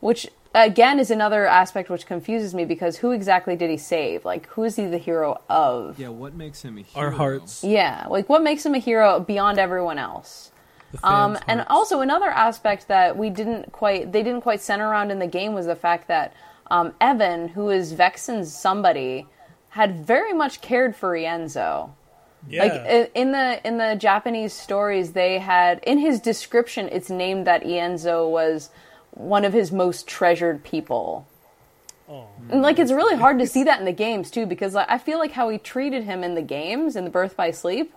[0.00, 4.24] which again is another aspect which confuses me because who exactly did he save?
[4.24, 5.98] Like who is he the hero of?
[5.98, 7.06] Yeah, what makes him a hero?
[7.06, 7.62] Our hearts.
[7.62, 10.50] Yeah, like what makes him a hero beyond everyone else?
[11.02, 11.70] Um, and hearts.
[11.70, 15.52] also another aspect that we didn't quite they didn't quite center around in the game
[15.52, 16.32] was the fact that
[16.70, 19.26] um, Even, who is Vexen's somebody,
[19.74, 21.90] had very much cared for Ienzo.
[22.48, 22.62] yeah.
[22.64, 27.64] Like in the in the Japanese stories, they had in his description, it's named that
[27.64, 28.70] Ienzo was
[29.10, 31.26] one of his most treasured people.
[32.08, 32.24] Aw.
[32.50, 34.98] And like it's really hard to see that in the games too, because like, I
[34.98, 37.92] feel like how he treated him in the games in the Birth by Sleep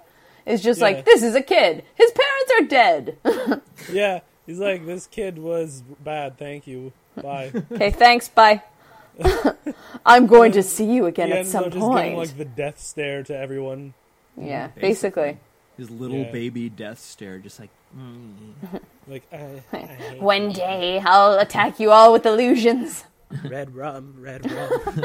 [0.48, 0.86] is just Yeah.
[0.88, 1.84] like this is a kid.
[1.96, 3.62] His parents are dead.
[3.92, 6.38] yeah, he's like, this kid was bad.
[6.38, 6.94] Thank you.
[7.22, 7.52] Bye.
[7.72, 8.30] okay, thanks.
[8.30, 8.64] Bye.
[10.06, 12.18] I'm going to see you again at Ienzo some just giving point.
[12.18, 13.94] like the death stare to everyone.
[14.36, 14.82] yeah, Basically.
[15.34, 15.38] basically.
[15.78, 16.32] His little Yeah.
[16.32, 17.70] baby death stare, just like.
[17.98, 18.82] mm.
[19.08, 23.06] Like, I, I hate One day I'll attack you all with illusions.
[23.50, 25.04] red rum, red rum.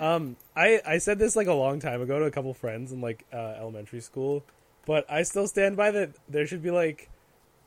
[0.00, 3.00] um, I I said this like a long time ago to a couple friends in
[3.00, 4.44] like uh, elementary school,
[4.86, 6.10] but I still stand by that.
[6.28, 7.08] There should be like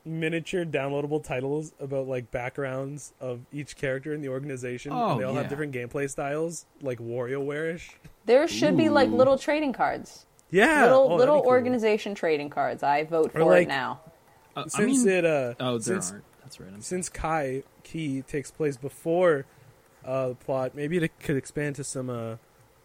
[0.04, 4.92] miniature downloadable titles about like backgrounds of each character in the organization.
[4.92, 5.40] Oh, and they all yeah.
[5.40, 7.90] have different gameplay styles, like WarioWare-ish.
[8.26, 10.26] There should be like little trading cards.
[10.50, 11.48] Yeah, little oh, little cool.
[11.48, 12.82] organization trading cards.
[12.82, 14.00] I vote Or, for like- it now.
[14.56, 16.24] Uh, I Since mean, it uh, oh, there since aren't.
[16.42, 16.70] That's right.
[16.74, 19.46] I'm since Kai Key takes place before
[20.04, 22.36] uh, the plot, maybe it could expand to some uh,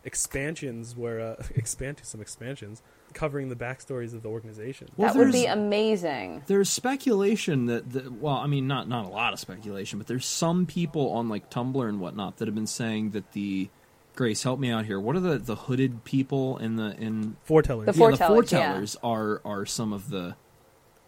[0.03, 2.81] expansions where uh, expand to some expansions
[3.15, 4.89] covering the backstories of the organization.
[4.95, 6.43] Well, that would be amazing.
[6.45, 10.25] There's speculation that, that well, I mean, not not a lot of speculation, but there's
[10.25, 13.69] some people on like Tumblr and whatnot that have been saying that the
[14.15, 14.99] Grace, help me out here.
[14.99, 17.85] What are the, the hooded people in the in Foretellers.
[17.85, 19.09] The yeah, the Foretellers, yeah.
[19.09, 20.35] are are some of the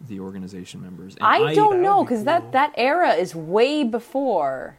[0.00, 1.14] the organization members.
[1.16, 2.24] And I, don't That know would be because cool.
[2.26, 4.78] that that era is way before.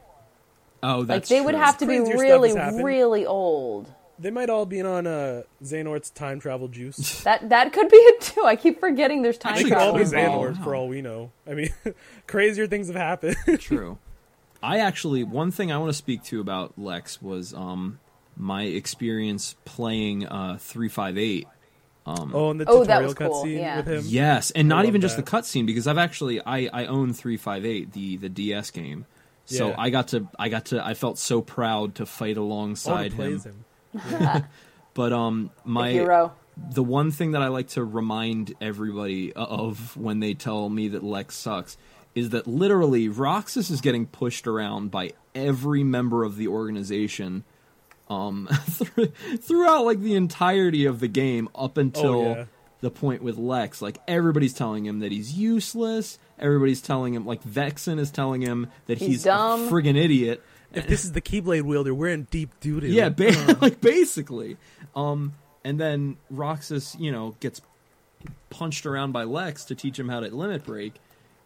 [0.82, 3.92] Oh, that's Like that's they would have to be really really old.
[4.20, 7.22] They might all be on uh, Xehanort's time travel juice.
[7.24, 8.44] That that could be it too.
[8.44, 10.26] I keep forgetting there's time They Actually, could all travel be Xehanort.
[10.26, 10.58] involved.
[10.60, 11.32] Xehanort for all we know.
[11.48, 11.70] I mean,
[12.28, 13.38] crazier things have happened.
[13.60, 13.98] True.
[14.62, 18.00] I actually one thing I want to speak to about Lex was um
[18.36, 21.48] my experience playing uh 358.
[22.06, 23.78] oh, and the Oh, that tutorial was cool, cutscene yeah.
[23.78, 24.04] with him.
[24.06, 25.26] Yes, and I not love even just that.
[25.26, 29.06] the cutscene because I've actually I I own 358 the the DS game.
[29.46, 29.76] So Yeah.
[29.78, 33.24] I got to I got to I felt so proud to fight All alongside the
[33.24, 33.40] him.
[33.40, 33.66] him.
[34.94, 36.34] But um The my hero.
[36.74, 41.04] the one thing that I like to remind everybody of when they tell me that
[41.04, 41.78] Lex sucks
[42.16, 47.44] is that literally Roxas is getting pushed around by every member of the organization
[48.10, 48.48] um
[49.42, 52.46] throughout like the entirety of the game up until Oh, yeah.
[52.82, 57.44] the point with Lex like everybody's telling him that he's useless everybody's telling him like
[57.44, 59.68] Vexen is telling him that He's he's, dumb.
[59.68, 60.44] a friggin' idiot
[60.74, 62.88] If this is the Keyblade wielder, we're in deep doo doo.
[62.88, 64.58] yeah, ba- like basically.
[64.96, 67.62] Um, and then Roxas, you know, gets
[68.50, 70.94] punched around by Lex to teach him how to limit break,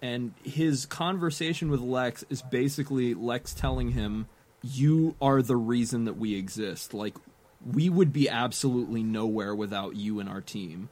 [0.01, 4.27] and his conversation with Lex is basically Lex telling him,
[4.61, 6.93] "You are the reason that we exist.
[6.93, 7.15] Like,
[7.65, 10.89] we would be absolutely nowhere without you and our team."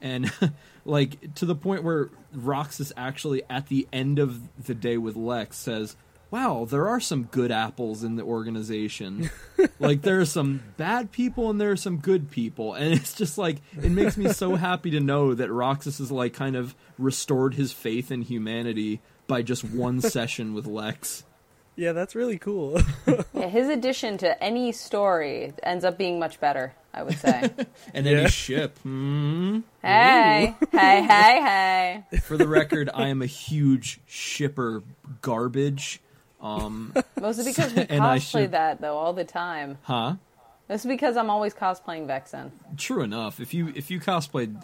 [0.00, 0.30] And
[0.84, 5.56] like to the point where Roxas actually at the end of the day with Lex
[5.56, 5.96] says,
[6.34, 9.30] "Wow, there are some good apples in the organization.
[9.78, 13.38] like there are some bad people and there are some good people." And it's just
[13.38, 17.54] like it makes me so happy to know that Roxas has like kind of restored
[17.54, 21.22] his faith in humanity by just one session with Lex.
[21.76, 22.80] Yeah, that's really cool.
[23.34, 26.72] Yeah, his addition to any story ends up being much better.
[26.94, 27.50] I would say.
[27.92, 28.18] And Yeah.
[28.20, 28.78] any ship.
[28.78, 29.60] Hmm.
[29.82, 32.18] hey, hey, hey, hey.
[32.18, 34.82] For the record, I am a huge shipper
[35.20, 36.00] garbage.
[36.44, 39.78] Um, Mostly because we cosplay should- that though all the time.
[39.82, 40.16] huh?
[40.68, 42.50] That's because I'm always cosplaying Vexen.
[42.78, 43.38] True enough.
[43.40, 44.62] If you if you cosplayed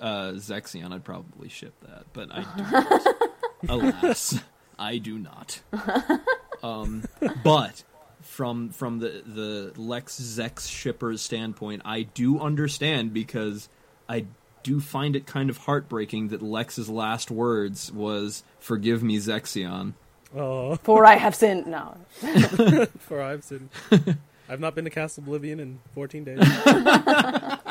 [0.00, 3.06] uh, Zexion, I'd probably ship that, but I.
[3.68, 4.40] Alas,
[4.78, 5.60] I do not.
[6.62, 7.04] Um,
[7.44, 7.84] but
[8.20, 13.68] from from the the Lex Zex shipper's standpoint, I do understand because
[14.08, 14.26] I
[14.64, 19.94] do find it kind of heartbreaking that Lex's last words was "Forgive me, Zexion."
[20.36, 21.66] Oh, For I have sinned.
[21.66, 21.96] No.
[22.98, 23.70] for I've sinned.
[24.48, 26.38] I've not been to Castle Oblivion in 14 days.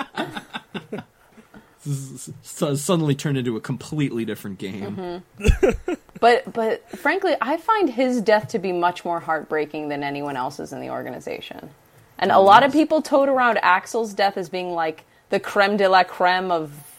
[2.42, 5.24] So suddenly turned into a completely different game.
[5.40, 5.94] Mm-hmm.
[6.20, 10.74] But but frankly, I find his death to be much more heartbreaking than anyone else's
[10.74, 11.70] in the organization.
[12.18, 15.88] And a lot of people tote around Axel's death as being like the creme de
[15.88, 16.97] la creme of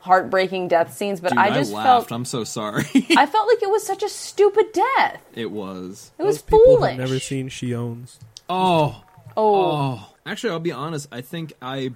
[0.00, 2.08] heartbreaking death scenes, but Dude, I just laughed.
[2.08, 2.84] felt I'm so sorry.
[3.16, 5.22] I felt like it was such a stupid death.
[5.34, 6.10] it was.
[6.18, 6.90] It was Those people foolish.
[6.90, 8.18] have never seen Xion's.
[8.48, 9.04] Oh,
[9.36, 10.14] oh, oh.
[10.26, 11.08] Actually, I'll be honest.
[11.12, 11.92] I think I,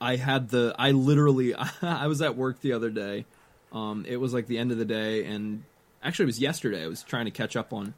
[0.00, 0.74] I had the.
[0.78, 1.54] I literally.
[1.82, 3.24] I was at work the other day,
[3.72, 5.62] Um, it was like the end of the day, and
[6.02, 6.82] actually, it was yesterday.
[6.84, 7.94] I was trying to catch up on.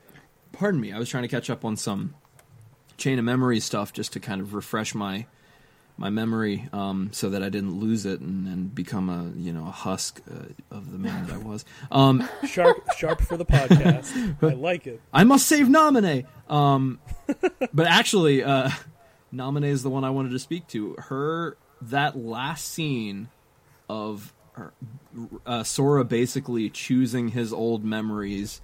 [0.52, 0.92] Pardon me.
[0.92, 2.14] I was trying to catch up on some
[2.96, 5.26] chain of memory stuff just to kind of refresh my
[5.98, 9.66] my memory, um, so that I didn't lose it and, and become a you know
[9.66, 11.64] a husk uh, of the man that I was.
[11.90, 14.36] Um, Sharp, sharp for the podcast.
[14.42, 15.00] I like it.
[15.12, 16.26] I must save Naminé.
[16.48, 17.00] Um,
[17.74, 18.70] but actually, uh,
[19.34, 20.94] Naminé is the one I wanted to speak to.
[20.98, 23.28] Her that last scene
[23.88, 24.72] of her,
[25.46, 28.60] uh, Sora basically choosing his old memories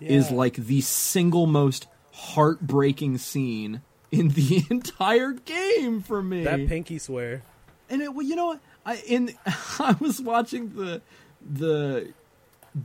[0.00, 3.80] is like the single most heartbreaking scene
[4.18, 7.42] in the entire game for me That pinky swear.
[7.90, 9.34] and it well, you know i in
[9.78, 11.02] i was watching the
[11.44, 12.12] the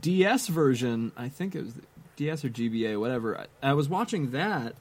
[0.00, 1.74] ds version i think it was
[2.16, 4.74] ds or gba whatever I, I was watching that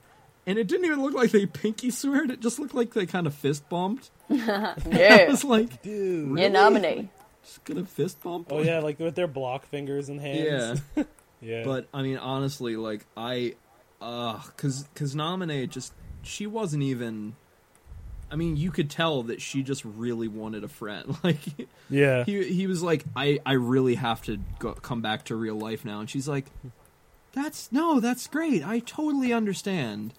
[0.46, 3.28] and it didn't even look like they pinky sweared it just looked like they kind
[3.28, 5.30] of fist bumped i Yeah.
[5.30, 6.30] was like Dude.
[6.30, 7.10] You Naminé.
[7.44, 10.82] just gonna fist bump Oh yeah, like with their block fingers and hands.
[10.96, 11.04] yeah
[11.42, 11.64] Yeah.
[11.64, 13.56] but i mean honestly like i
[14.02, 15.94] uh cause cause Naminé just
[16.24, 17.36] she wasn't even
[18.32, 21.40] i mean you could tell that she just really wanted a friend like
[21.90, 22.24] yeah.
[22.24, 25.84] he he was like, I I really have to go, come back to real life
[25.84, 26.46] now, and she's like,
[27.34, 28.66] that's no, that's great.
[28.66, 30.14] I totally understand,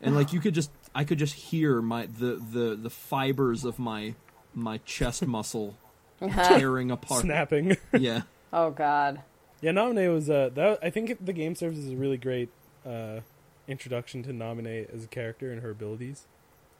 [0.00, 3.78] and like you could just, I could just hear my the the the fibers of
[3.80, 4.14] my
[4.54, 5.76] my chest muscle
[6.20, 7.22] tearing apart.
[7.22, 7.76] Snapping.
[7.98, 8.22] Yeah,
[8.52, 9.22] Oh God.
[9.60, 12.50] yeah, Naminé was uh that I think the game serves as a really great
[12.86, 13.20] uh
[13.68, 16.26] introduction to Naminé as a character and her abilities.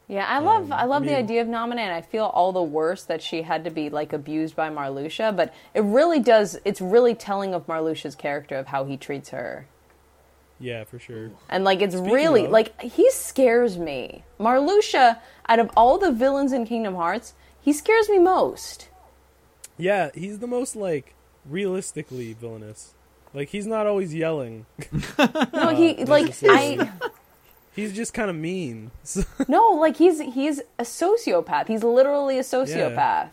[0.08, 1.80] Yeah, I love Um, I love I the idea of Naminé.
[1.80, 5.36] and I feel all the worse that she had to be like abused by Marluxia.
[5.36, 6.58] But it really does.
[6.64, 9.66] It's really telling of Marluxia's character of how he treats her,
[10.58, 11.30] Yeah, for sure.
[11.50, 14.24] and like it's Speaking really of- like he scares me.
[14.40, 18.88] Marluxia, out of all the villains in Kingdom Hearts, he scares me most.
[19.76, 21.14] Yeah, he's the most like
[21.44, 22.94] realistically villainous.
[23.34, 24.66] Like he's not always yelling.
[25.52, 26.34] No, he uh, that's like.
[26.44, 26.90] I
[27.78, 28.90] He's just kind of mean.
[29.46, 31.68] No like he's he's a sociopath.
[31.68, 33.28] He's literally a sociopath.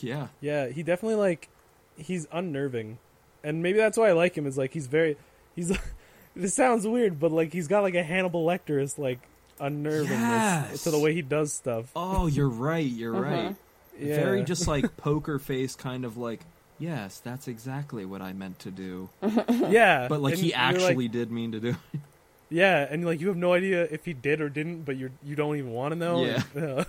[0.00, 0.28] yeah.
[0.40, 1.50] yeah, he definitely like
[1.98, 2.96] he's unnerving.
[3.44, 5.18] And maybe that's why I like him is like he's very
[5.54, 5.76] he's
[6.34, 9.20] this sounds weird, but like he's got like a Hannibal Lecter is like
[9.60, 10.84] unnervingness Yes.
[10.84, 11.90] to the way he does stuff.
[11.94, 12.86] Oh, you're right.
[12.86, 13.34] You're uh-huh.
[13.34, 13.56] right.
[13.98, 14.16] Yeah.
[14.16, 16.40] Very just like poker face, kind of like.
[16.80, 19.10] Yes, that's exactly what I meant to do.
[19.68, 21.68] yeah, But like he you're, like- actually did mean to do.
[21.92, 22.00] it.
[22.50, 25.36] yeah, and like you have no idea if he did or didn't, but you're you
[25.36, 26.24] don't even want to know.
[26.54, 26.84] Yeah.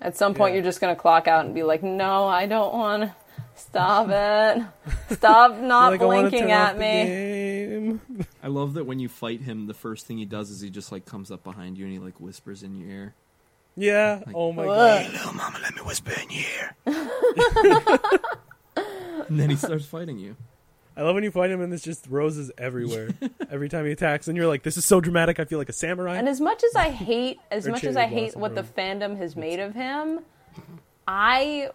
[0.00, 0.56] At some point, Yeah.
[0.56, 3.02] you're just gonna clock out and be like, "No, I don't want.
[3.04, 3.14] To
[3.56, 4.62] Stop it!
[5.16, 7.98] Stop not like, blinking at me."
[8.42, 10.90] I love that when you fight him, the first thing he does is he just
[10.92, 13.14] like comes up behind you and he like whispers in your ear.
[13.76, 14.20] Yeah.
[14.26, 15.04] Like- oh my Ugh.
[15.04, 15.12] god.
[15.12, 18.20] little mama, let me whisper in your ear.
[19.28, 20.36] and then he starts fighting you.
[20.96, 23.10] I love when you fight him and there's just roses everywhere
[23.50, 25.72] every time he attacks, and you're like, "This is so dramatic." I feel like a
[25.72, 26.16] samurai.
[26.16, 29.34] And as much as I hate, as much as I hate what the fandom has
[29.34, 30.20] made of him,
[31.08, 31.70] I,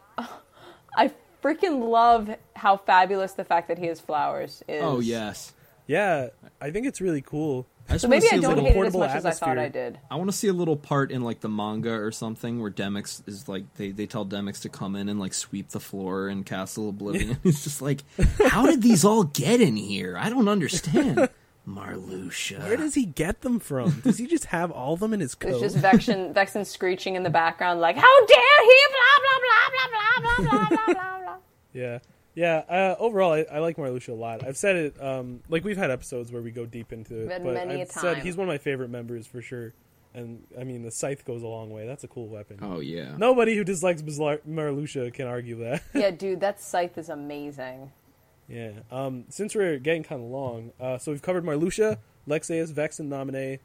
[0.96, 1.12] I
[1.44, 4.82] freaking love how fabulous the fact that he has flowers is.
[4.84, 5.54] Oh yes.
[5.86, 6.30] yeah,
[6.62, 7.68] I think it's really cool.
[7.90, 9.26] I just So maybe see I a don't little hate it as portable much as
[9.26, 9.58] I thought.
[9.58, 10.00] I did.
[10.12, 13.28] I want to see a little part in like the manga or something where Demyx
[13.28, 16.44] is like they, they tell Demyx to come in and like sweep the floor in
[16.44, 17.38] Castle Oblivion.
[17.44, 18.04] He's just like,
[18.46, 20.18] how did these all get in here?
[20.18, 21.30] I don't understand.
[21.68, 22.60] Marluxia.
[22.60, 24.00] Where does he get them from?
[24.02, 25.60] Does he just have all of them in his coat?
[25.60, 29.70] There's just Vexen, Vexen screeching in the background, like, "How dare he!" Blah blah blah
[29.72, 31.36] blah blah blah blah blah blah blah.
[31.74, 32.00] Yeah,
[32.40, 32.58] yeah.
[32.70, 34.46] Uh, overall, I, I like Marluxia a lot.
[34.48, 35.02] I've said it.
[35.04, 37.82] Um, like we've had episodes where we go deep into it, Had but many a
[37.82, 38.24] I've said time.
[38.24, 39.74] he's one of my favorite members for sure.
[40.14, 41.86] And I mean, the scythe goes a long way.
[41.86, 42.60] That's a cool weapon.
[42.62, 43.16] Oh yeah.
[43.18, 45.84] Nobody who dislikes Bizarre- Marluxia can argue that.
[45.94, 47.92] Yeah, dude, that scythe is amazing.
[48.48, 48.72] yeah.
[48.92, 53.12] Um, since we're getting kind of long, uh, so we've covered Marluxia, Lexaeus, Vex, and
[53.12, 53.60] Naminé.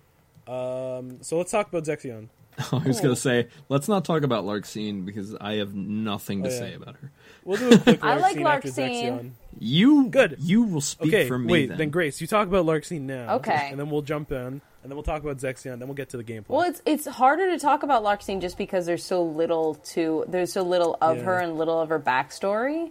[0.47, 2.29] Um, so let's talk about Zexion.
[2.73, 6.53] I was gonna say, let's not talk about Larxene because I have nothing to Oh,
[6.53, 6.59] yeah.
[6.59, 7.11] say about her.
[7.45, 9.31] We'll do a quick I like Larxene after Larxene.
[9.59, 10.37] You Good.
[10.41, 11.53] You will speak Okay, for me.
[11.53, 11.69] wait.
[11.71, 11.79] then.
[11.79, 11.91] Then.
[11.91, 13.37] Grace, you talk about Larxene now.
[13.37, 13.69] Okay.
[13.71, 15.79] And then we'll jump in, and then we'll talk about Zexion.
[15.79, 16.49] Then we'll get to the gameplay.
[16.49, 20.53] Well, it's it's harder to talk about Larxene just because there's so little to there's
[20.53, 21.23] so little of Yeah.
[21.25, 22.91] her and little of her backstory.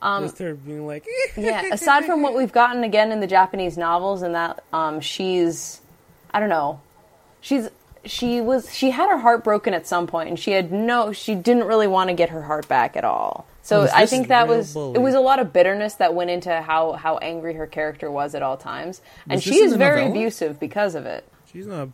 [0.00, 1.06] Um, Just her being like,
[1.36, 5.80] yeah, aside from what we've gotten again in the Japanese novels, and that um, she's,
[6.32, 6.80] I don't know,
[7.40, 7.68] she's
[8.04, 11.34] she was she had her heart broken at some point, and she had no, she
[11.34, 13.46] didn't really want to get her heart back at all.
[13.64, 14.96] So I think that was bully?
[14.96, 18.34] it was a lot of bitterness that went into how how angry her character was
[18.34, 20.10] at all times, and Was she is very novella?
[20.18, 21.24] abusive because of it.
[21.52, 21.90] she's not,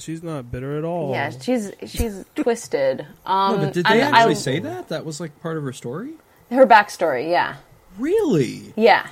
[0.00, 1.12] she's not bitter at all.
[1.12, 3.06] Yeah, she's she's twisted.
[3.24, 4.88] Um, No, but did they I- actually say that?
[4.88, 6.12] That was like part of her story.
[6.50, 7.30] her backstory?
[7.30, 7.56] Yeah.
[7.98, 8.72] Really?
[8.76, 9.06] Yeah.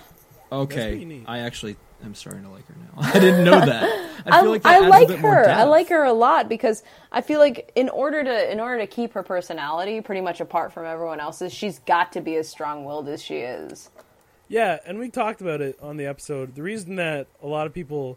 [0.52, 1.22] Okay.
[1.26, 3.02] I actually am starting to like her now.
[3.14, 4.22] I didn't know that.
[4.26, 5.50] I feel like that I adds a like bit more her.
[5.50, 8.86] I like her a lot because I feel like in order to in order to
[8.86, 13.08] keep her personality pretty much apart from everyone else's, she's got to be as strong-willed
[13.08, 13.90] as she is.
[14.48, 16.54] Yeah, and we talked about it on the episode.
[16.54, 18.16] The reason that a lot of people,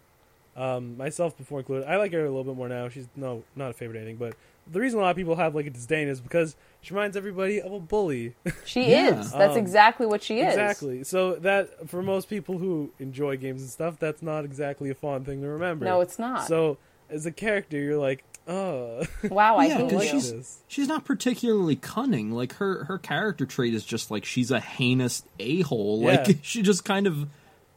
[0.56, 2.88] um, myself before included, I like her a little bit more now.
[2.88, 4.36] She's no not a favorite anything, but
[4.72, 7.62] the reason a lot of people have like a disdain is because she reminds everybody
[7.62, 8.36] of a bully.
[8.66, 9.20] She Yeah.
[9.20, 9.32] is.
[9.32, 10.50] That's Um, exactly what she is.
[10.50, 11.04] exactly.
[11.04, 15.24] So that for most people who enjoy games and stuff, that's not exactly a fun
[15.24, 15.86] thing to remember.
[15.86, 16.48] No, it's not.
[16.48, 16.78] So
[17.10, 20.10] as a character, you're like, oh, wow, I Yeah, hate 'cause you.
[20.10, 20.60] she's- this.
[20.68, 22.32] She's not particularly cunning.
[22.32, 26.02] Like her her character trait is just like she's a heinous a hole.
[26.02, 26.34] Like Yeah.
[26.42, 27.28] she just kind of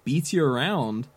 [0.04, 1.08] beats you around.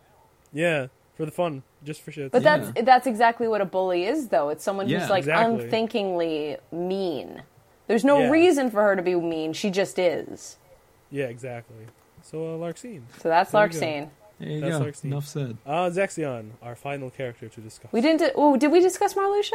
[0.52, 2.32] Yeah, for the fun, just for shit.
[2.32, 2.58] But Yeah.
[2.58, 4.48] that's that's exactly what a bully is, though.
[4.50, 5.00] It's someone Yeah.
[5.00, 5.62] who's like Exactly.
[5.64, 7.42] unthinkingly mean.
[7.88, 8.30] There's no Yeah.
[8.30, 9.52] reason for her to be mean.
[9.52, 10.56] She just is.
[11.10, 11.86] yeah, exactly.
[12.22, 13.02] So uh, Larxene.
[13.20, 13.66] So that's There.
[13.66, 14.10] Larxene.
[14.38, 14.84] There you That's go.
[14.84, 15.04] Larxene.
[15.04, 15.56] Enough said.
[15.66, 17.90] Uh, Zexion, our final character to discuss.
[17.92, 18.32] We didn't.
[18.36, 19.52] Oh, did we discuss Marluxia?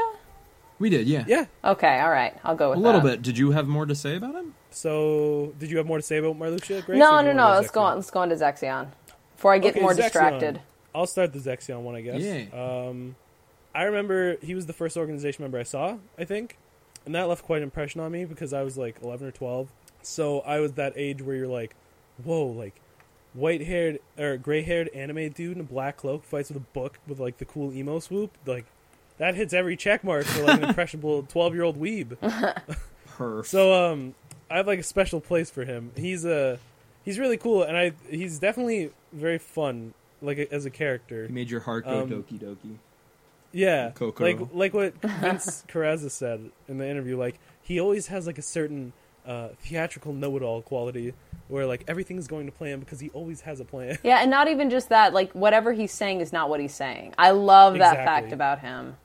[0.80, 1.24] We did, yeah.
[1.28, 1.46] Yeah.
[1.64, 2.36] Okay, all right.
[2.44, 3.08] I'll go with A little that.
[3.18, 3.22] bit.
[3.22, 4.56] Did you have more to say about him?
[4.72, 6.84] So, did you have more to say about Marluxia?
[6.86, 7.50] Grace, No, no, no.
[7.52, 7.96] Let's go on.
[7.98, 8.88] Let's go on to Zexion
[9.36, 9.98] before I get Okay, more Zexion.
[9.98, 10.62] distracted.
[10.94, 12.22] I'll start the Zexion one, I guess.
[12.22, 12.46] Yeah.
[12.90, 13.16] Um,
[13.74, 16.58] I remember he was the first organization member I saw, I think,
[17.06, 19.70] and that left quite an impression on me because I was like 11 or 12.
[20.02, 21.76] So I was that age where you're like,
[22.24, 22.76] whoa, like
[23.34, 27.38] white-haired or gray-haired anime dude in a black cloak fights with a book with like
[27.38, 28.66] the cool emo swoop, like.
[29.20, 32.18] That hits every check mark for like an impressionable twelve-year-old weeb.
[33.08, 33.46] Perf.
[33.46, 34.16] So um,
[34.50, 35.92] I have like a special place for him.
[35.96, 36.58] He's a
[37.06, 41.28] he's really cool, and I he's definitely very fun, like as a character.
[41.28, 42.78] he made your heart go um, doki doki.
[43.54, 44.28] Yeah, Kokoro.
[44.28, 47.18] like like what Vince Corazza said in the interview.
[47.18, 48.92] Like he always has like a certain
[49.26, 51.14] uh, theatrical know-it-all quality,
[51.48, 53.98] where like everything's going to plan because he always has a plan.
[54.04, 55.14] Yeah, and not even just that.
[55.14, 57.14] Like whatever he's saying is not what he's saying.
[57.18, 58.06] I love that Exactly.
[58.06, 58.98] fact about him.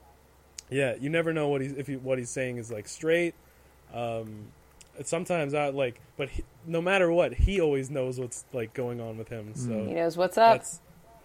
[0.71, 3.35] yeah, you never know what he's if he, what he's saying is like straight.
[3.95, 4.47] Um,
[5.05, 9.19] sometimes I like, but he, no matter what, he always knows what's like going on
[9.19, 9.55] with him.
[9.55, 10.57] So He knows what's up.
[10.59, 10.81] that's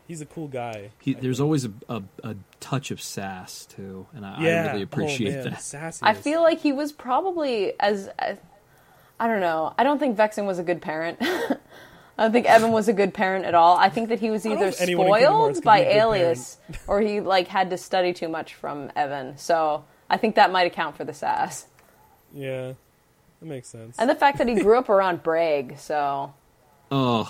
[0.07, 0.91] he's a cool guy.
[0.99, 1.45] He, there's think.
[1.45, 5.31] always a, a, a touch of sass too, and I, yeah, I really oh, appreciate
[5.31, 5.61] oh, man, that.
[5.61, 8.37] Sassy I feel like he was probably as, as
[9.19, 9.73] I don't know.
[9.77, 11.19] I don't think Vexen was a good parent.
[12.17, 13.75] I don't think Even was a good parent at all.
[13.75, 15.93] I think that he was either if anyone in Kingdom Hearts spoiled by be a
[15.93, 19.37] good Aeleus or he like had to study too much from Even.
[19.37, 21.65] So I think that might account for the sass.
[22.33, 22.73] yeah,
[23.39, 23.97] that makes sense.
[23.97, 26.33] And the fact that he grew up around Braig, so
[26.91, 27.27] Ugh.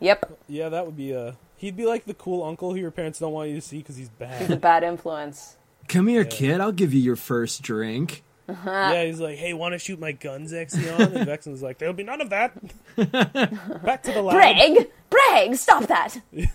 [0.00, 1.36] yep, yeah, that would be a.
[1.62, 3.96] He'd be like the cool uncle who your parents don't want you to see because
[3.96, 4.40] he's bad.
[4.40, 4.80] he's a bad.
[4.80, 5.56] bad influence.
[5.88, 6.28] Come here, Yeah.
[6.28, 6.60] kid.
[6.60, 8.24] I'll give you your first drink.
[8.48, 12.02] yeah, he's like, "Hey, want to shoot my guns, Zexion?" And Vexen's like, "There'll be
[12.02, 12.52] none of that."
[12.96, 14.36] Back to the lab.
[14.36, 16.20] Braig, Braig, stop that!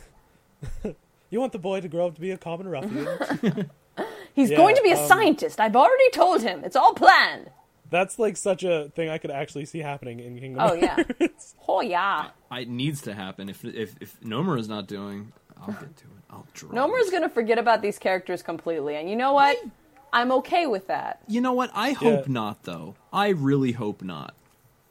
[1.30, 3.70] You want the boy to grow up to be a common ruffian?
[4.34, 5.60] He's Yeah, going to be a um, scientist.
[5.60, 6.64] I've already told him.
[6.64, 7.50] It's all planned.
[7.90, 10.96] That's like such a thing I could actually see happening in Kingdom Oh yeah.
[11.20, 11.56] Hearts.
[11.68, 12.30] Oh yeah.
[12.52, 13.50] It needs to happen.
[13.50, 16.24] If if if Nomura's not doing, I'll get to it.
[16.30, 16.72] I'll draw.
[16.72, 19.58] Nomura's gonna forget about these characters completely, and you know what?
[20.14, 21.20] I'm okay with that.
[21.28, 21.70] You know what?
[21.74, 22.32] I hope Yeah.
[22.34, 22.96] not, though.
[23.12, 24.34] I really hope not.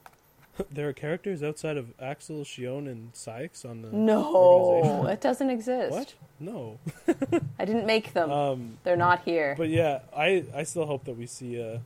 [0.70, 5.06] there are characters outside of Axel, Xion, and Saïx on the No, organization.
[5.10, 5.90] it doesn't exist.
[5.92, 6.14] What?
[6.38, 6.78] No.
[7.58, 8.30] I didn't make them.
[8.30, 9.54] Um, They're not here.
[9.56, 11.78] but yeah, I I still hope that we see uh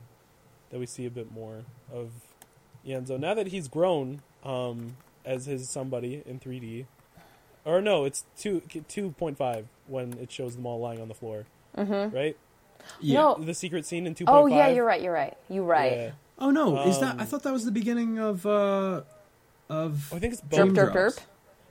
[0.71, 1.61] that we see a bit more
[1.93, 2.09] of
[2.85, 4.95] Ienzo now that he's grown um
[5.25, 6.85] as his somebody in 3D.
[7.63, 11.13] Or no, it's two two point five when it shows them all lying on the
[11.13, 11.45] floor.
[11.77, 12.15] Mm-hmm.
[12.15, 12.35] Right?
[12.99, 13.19] Yeah.
[13.19, 13.35] No.
[13.35, 14.57] The secret scene in two oh point five.
[14.69, 15.01] yeah, you're right.
[15.01, 15.37] You're right.
[15.47, 15.91] You're right.
[15.91, 16.11] Yeah.
[16.39, 16.81] Oh no!
[16.87, 17.17] is that?
[17.19, 19.01] I Um, thought that was the beginning of uh
[19.69, 20.11] of.
[20.11, 20.59] I think it's both.
[20.59, 21.19] Dream derp Drops.
[21.19, 21.23] derp.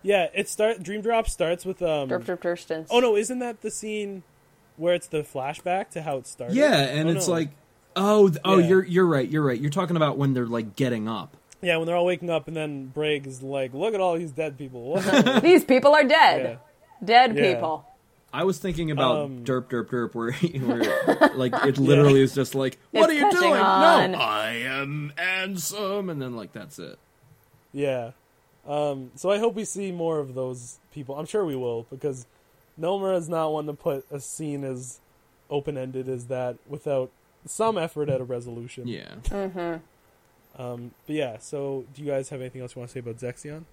[0.02, 2.86] Yeah, it start Dream Drop starts with um Derp derp derstons.
[2.88, 4.22] Oh no, isn't that the scene
[4.76, 6.54] where it's the flashback to how it started?
[6.56, 7.34] Yeah, and Oh, it's no.
[7.34, 7.48] like,
[7.96, 8.66] oh, th- oh, Yeah.
[8.68, 9.28] you're you're right.
[9.28, 9.60] You're right.
[9.60, 11.36] You're talking about when they're like getting up.
[11.62, 14.30] Yeah, when they're all waking up and then Braig is like, "Look at all these
[14.32, 15.42] dead people." What?
[15.42, 16.58] These people are dead.
[17.02, 17.06] yeah.
[17.06, 17.54] Dead Yeah.
[17.54, 17.84] people.
[18.32, 22.54] I was thinking about Um, derp derp derp, where, where like it literally is just
[22.54, 23.60] like, what It's are you catching doing?
[23.60, 24.12] on.
[24.12, 26.98] No, I am handsome, and then like that's it.
[27.72, 28.12] Yeah.
[28.66, 31.18] Um, so I hope we see more of those people.
[31.18, 32.26] I'm sure we will because
[32.80, 35.00] Nomura is not one to put a scene as
[35.50, 37.10] open ended as that without
[37.46, 38.86] some effort at a resolution.
[38.88, 39.14] Yeah.
[40.58, 41.38] Um, but yeah.
[41.38, 43.64] So do you guys have anything else you want to say about Zexion?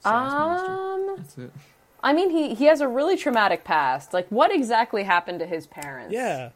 [0.00, 0.72] Sass monster.
[0.72, 1.50] Um, That's it.
[2.02, 4.12] I mean, he he has a really traumatic past.
[4.12, 6.12] Like, what exactly happened to his parents?
[6.12, 6.50] Yeah.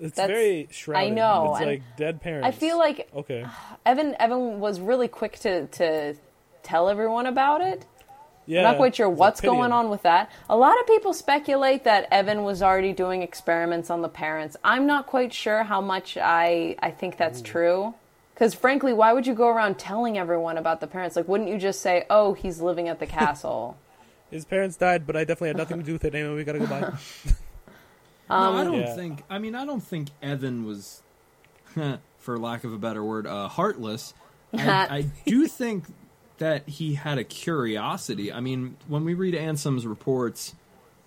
[0.00, 1.12] It's That's- very shrouded.
[1.12, 2.48] I know, It's and like dead parents.
[2.48, 3.44] I feel like okay.
[3.88, 6.14] Even Even was really quick to to
[6.62, 7.84] tell everyone about it.
[8.46, 10.30] Yeah, I'm not quite sure what's like going on with that.
[10.50, 14.56] A lot of people speculate that Even was already doing experiments on the parents.
[14.64, 17.94] I'm not quite sure how much I I think that's true.
[18.34, 21.14] Because frankly, why would you go around telling everyone about the parents?
[21.16, 23.76] Like, wouldn't you just say, "Oh, he's living at the castle"?
[24.30, 26.14] His parents died, but I definitely had nothing to do with it.
[26.14, 26.80] Anyway, we gotta go by.
[28.30, 28.94] no, I don't Yeah.
[28.94, 29.24] think.
[29.28, 31.02] I mean, I don't think Even was,
[32.18, 34.14] for lack of a better word, uh, heartless.
[34.54, 35.84] I, I do think
[36.42, 38.32] that he had a curiosity.
[38.32, 40.54] I mean, when we read Ansem's reports,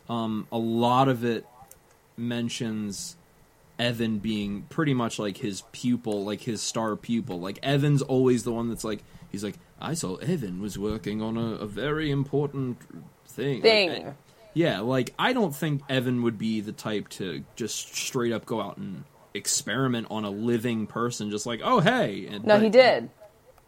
[0.10, 1.46] um, a lot of it
[2.18, 3.16] mentions
[3.80, 7.40] Even being pretty much like his pupil, like his star pupil.
[7.42, 11.36] Like Even's always the one that's like, he's like, I saw Even was working on
[11.38, 12.78] a, a very important
[13.28, 13.56] thing.
[13.56, 14.16] Like, Thing.
[14.54, 18.62] yeah, like I don't think Even would be the type to just straight up go
[18.62, 22.28] out and experiment on a living person, just like, oh hey.
[22.32, 23.10] And, No, but- he did.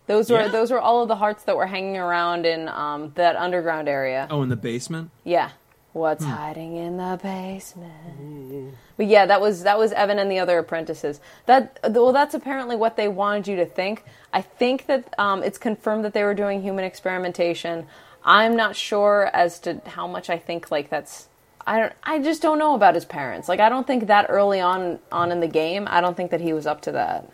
[0.07, 0.47] Those were Yeah?
[0.47, 4.27] those were all of the hearts that were hanging around in um, that underground area.
[4.31, 5.11] Oh, in the basement.
[5.23, 5.51] Yeah.
[5.93, 8.75] What's hiding in the basement?
[8.97, 11.19] But yeah, that was that was Even and the other apprentices.
[11.47, 14.03] That well, that's apparently what they wanted you to think.
[14.31, 17.87] I think that um, it's confirmed that they were doing human experimentation.
[18.23, 21.29] I'm not sure as to how much I think like that's.
[21.65, 21.93] I don't.
[22.03, 23.49] I just don't know about his parents.
[23.49, 25.87] Like I don't think that early on on in the game.
[25.89, 27.27] I don't think that he was up to that.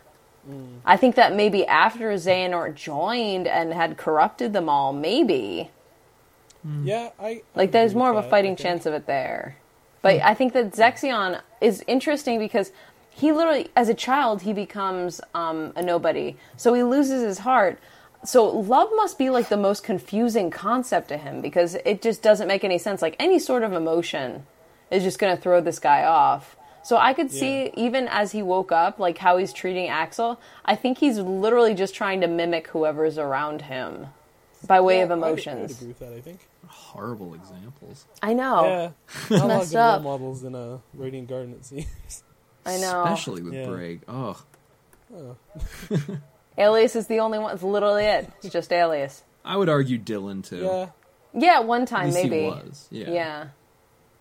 [0.86, 5.70] I think that maybe after Xehanort joined and had corrupted them all, maybe.
[6.84, 8.60] yeah, I I Like there's more of a fighting think.
[8.60, 9.58] chance of it there.
[10.02, 12.72] But I think that Zexion is interesting because
[13.10, 16.36] he literally, as a child, he becomes um, a nobody.
[16.58, 17.80] So he loses his heart.
[18.26, 22.48] So love must be like the most confusing concept to him because it just doesn't
[22.48, 23.02] make any sense.
[23.02, 24.46] Like any sort of emotion
[24.92, 26.56] is just going to throw this guy off.
[26.84, 27.70] So I could see Yeah.
[27.78, 30.40] even as he woke up, like how he's treating Axel.
[30.66, 34.08] I think he's literally just trying to mimic whoever's around him
[34.68, 35.72] by way Yeah, of I would- I would emotions.
[35.78, 36.14] agree with that.
[36.14, 36.48] I think.
[36.68, 38.06] Horrible examples.
[38.22, 38.64] I know.
[39.30, 40.02] Yeah, not a Messed up.
[40.02, 41.54] models in a Radiant Garden.
[41.54, 42.24] It seems.
[42.66, 43.04] I know.
[43.04, 43.66] Especially with Yeah.
[43.66, 44.02] Braig.
[44.08, 44.38] Ugh.
[46.58, 47.54] Aeleus is the only one.
[47.54, 48.30] It's literally it.
[48.44, 49.24] It's just Aeleus.
[49.44, 50.58] I would argue Dilan too.
[50.64, 50.88] Yeah,
[51.34, 52.42] Yeah, one At time least maybe.
[52.44, 52.88] he was.
[52.92, 53.10] Yeah.
[53.10, 53.48] Yeah.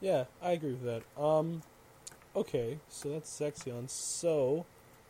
[0.01, 1.03] yeah, I agree with that.
[1.23, 1.63] Um,
[2.35, 3.89] okay, so that's Zexion.
[3.89, 4.65] So,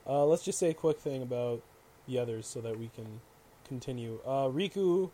[0.07, 1.63] uh, let's just say a quick thing about
[2.09, 3.21] the others so that we can
[3.67, 4.19] continue.
[4.27, 5.11] Uh, Riku,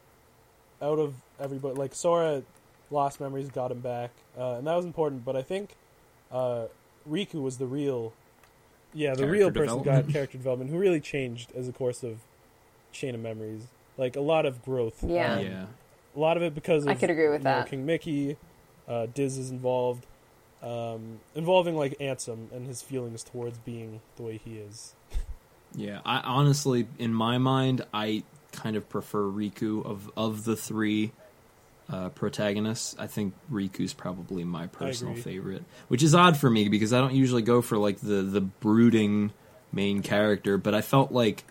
[0.81, 2.43] out of everybody, like Sora,
[2.91, 5.25] lost memories, got him back, uh, and that was important.
[5.25, 5.71] But I think
[6.33, 6.67] uh,
[7.09, 8.13] Riku was the real,
[8.95, 12.19] yeah, the Character real person got character development, who really changed as a course of
[12.93, 13.63] Chain of Memories.
[13.97, 15.03] Like a lot of growth.
[15.07, 15.35] Yeah.
[15.35, 15.67] Um, Yeah.
[16.17, 17.69] a lot of it because of I could agree with you know, that.
[17.69, 18.37] King Mickey,
[18.87, 20.07] uh, Diz is involved,
[20.63, 24.95] um, involving like Ansem and his feelings towards being the way he is.
[25.75, 31.13] Yeah, I honestly, in my mind, I kind of prefer Riku of of the three
[31.91, 32.97] uh, protagonists.
[32.99, 37.15] I think Riku's probably my personal favorite, which is odd for me because I don't
[37.15, 39.33] usually go for like the the brooding
[39.73, 40.59] main character.
[40.59, 41.45] But I felt like,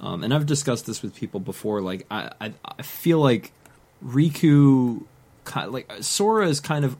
[0.00, 1.80] um, and I've discussed this with people before.
[1.80, 3.52] Like I I, I feel like
[4.04, 5.04] Riku,
[5.68, 6.96] like Sora is kind of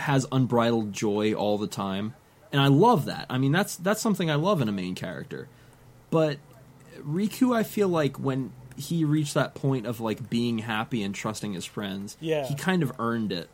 [0.00, 2.14] has unbridled joy all the time,
[2.52, 3.26] and I love that.
[3.30, 5.48] I mean, that's that's something I love in a main character.
[6.10, 6.38] But
[7.00, 11.52] Riku, I feel like when he reached that point of like being happy and trusting
[11.52, 12.46] his friends, Yeah.
[12.46, 13.48] he kind of earned it.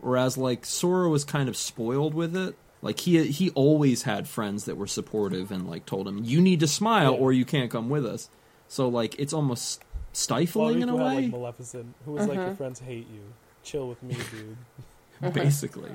[0.00, 2.56] Whereas like Sora was kind of spoiled with it.
[2.82, 6.60] Like he he always had friends that were supportive and like told him, "You need
[6.60, 7.18] to smile Yeah.
[7.18, 8.28] or you can't come with us."
[8.68, 12.26] So like it's almost Well, stifling in a Riku had way, like Maleficent, who was
[12.26, 12.46] like Mm-hmm.
[12.48, 13.22] your friends hate you.
[13.62, 14.56] Chill with me, dude.
[15.34, 15.90] basically.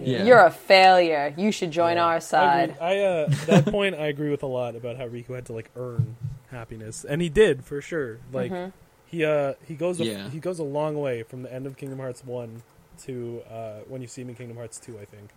[0.00, 0.24] Yeah.
[0.24, 1.32] You're a failure.
[1.36, 2.04] You should join Yeah.
[2.04, 2.76] our side.
[2.80, 3.04] I, agree.
[3.04, 5.70] I uh, that point I agree with a lot about how Riku had to like
[5.76, 6.16] earn
[6.50, 8.18] happiness, and he did for sure.
[8.32, 8.70] Like Mm-hmm.
[9.06, 10.28] he uh he goes a, Yeah.
[10.28, 12.62] he goes a long way from the end of Kingdom Hearts one
[13.04, 15.30] to uh, when you see him in Kingdom Hearts two, I think.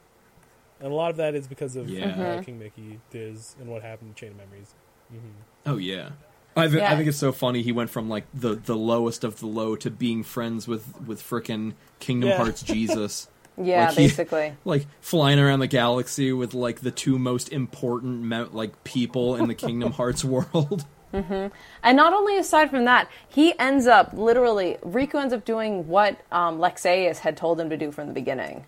[0.81, 2.09] And a lot of that is because of Yeah.
[2.11, 2.21] Mm-hmm.
[2.39, 4.73] uh, King Mickey, Diz, and what happened in Chain of Memories.
[5.09, 5.17] hmm
[5.65, 6.09] Oh yeah.
[6.55, 6.91] I, th- Yeah.
[6.91, 7.61] I think it's so funny.
[7.61, 11.21] He went from like the, the lowest of the low to being friends with with
[11.21, 12.37] frickin' Kingdom Yeah.
[12.37, 13.27] Hearts Jesus,
[13.57, 14.53] yeah, like he- basically.
[14.65, 19.47] like flying around the galaxy with like the two most important me- like people in
[19.47, 20.85] the Kingdom Hearts world.
[21.13, 21.51] And
[21.97, 26.57] not only aside from that, he ends up literally Riku ends up doing what um,
[26.59, 28.63] Lexaeus had told him to do from the beginning,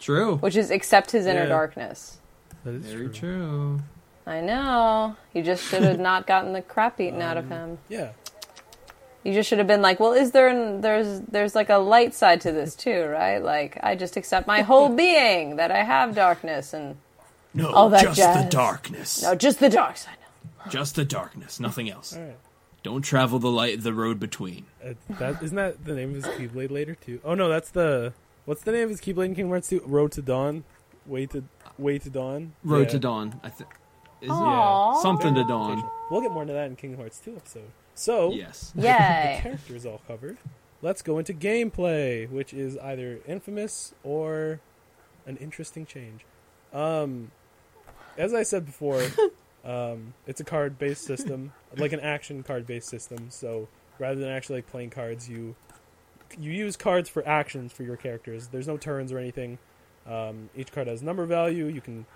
[0.00, 0.36] True.
[0.36, 1.46] which is accept his inner Yeah.
[1.48, 2.16] darkness.
[2.64, 3.80] That is Very true.
[4.26, 5.16] I know.
[5.34, 7.78] You just should have not gotten the crap eaten out of him.
[7.88, 8.12] Yeah,
[9.24, 12.14] You just should have been like, well, is there an, there's there's like a light
[12.14, 13.38] side to this too, right?
[13.42, 16.96] Like I just accept my whole being that I have darkness and
[17.54, 19.22] No, All that just the darkness.
[19.22, 20.16] no, just the dark side.
[20.68, 22.14] Just the darkness, nothing else.
[22.16, 22.36] all right.
[22.84, 24.66] Don't travel the light the road between.
[24.84, 27.20] Uh, that isn't that the name of his Keyblade later too.
[27.24, 28.12] Oh no, that's the
[28.44, 29.82] what's the name of his Keyblade in Kingdom Hearts 2?
[29.86, 30.62] Road to Dawn.
[31.06, 31.42] Way to
[31.78, 32.52] Way to Dawn.
[32.64, 32.92] Road Yeah.
[32.92, 33.40] to Dawn.
[33.42, 33.70] I think.
[34.22, 34.32] Is it?
[34.32, 35.02] Aww.
[35.02, 35.88] Something to Dawn.
[36.10, 37.70] We'll get more into that in Kingdom Hearts 2 episode.
[37.94, 38.72] So Yes.
[38.76, 39.40] the Yay.
[39.42, 40.38] characters all covered.
[40.80, 44.60] Let's go into gameplay, which is either infamous or
[45.26, 46.24] an interesting change.
[46.72, 47.30] Um,
[48.16, 49.02] as I said before,
[49.64, 53.26] um, it's a card-based system, like an action card-based system.
[53.30, 53.68] So
[53.98, 55.54] rather than actually like playing cards, you
[56.38, 58.48] you use cards for actions for your characters.
[58.48, 59.58] There's no turns or anything.
[60.06, 61.66] Um, each card has number value.
[61.66, 62.06] You can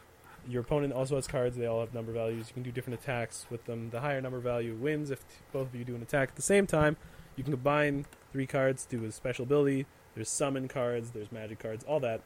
[0.49, 1.57] your opponent also has cards.
[1.57, 2.49] They all have number values.
[2.49, 3.91] You can do different attacks with them.
[3.91, 6.43] The higher number value wins if t- both of you do an attack at the
[6.43, 6.97] same time.
[7.37, 9.87] You can combine three cards, do a special ability.
[10.15, 11.11] There's summon cards.
[11.11, 11.85] There's magic cards.
[11.85, 12.21] All that.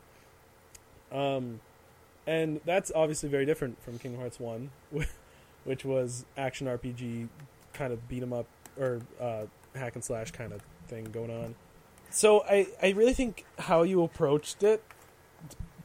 [1.10, 1.60] Um,
[2.26, 4.70] and that's obviously very different from Kingdom Hearts One,
[5.64, 7.28] which was action RPG
[7.72, 8.46] kind of beat 'em up
[8.78, 11.54] or uh, hack and slash kind of thing going on.
[12.10, 14.82] So I I really think how you approached it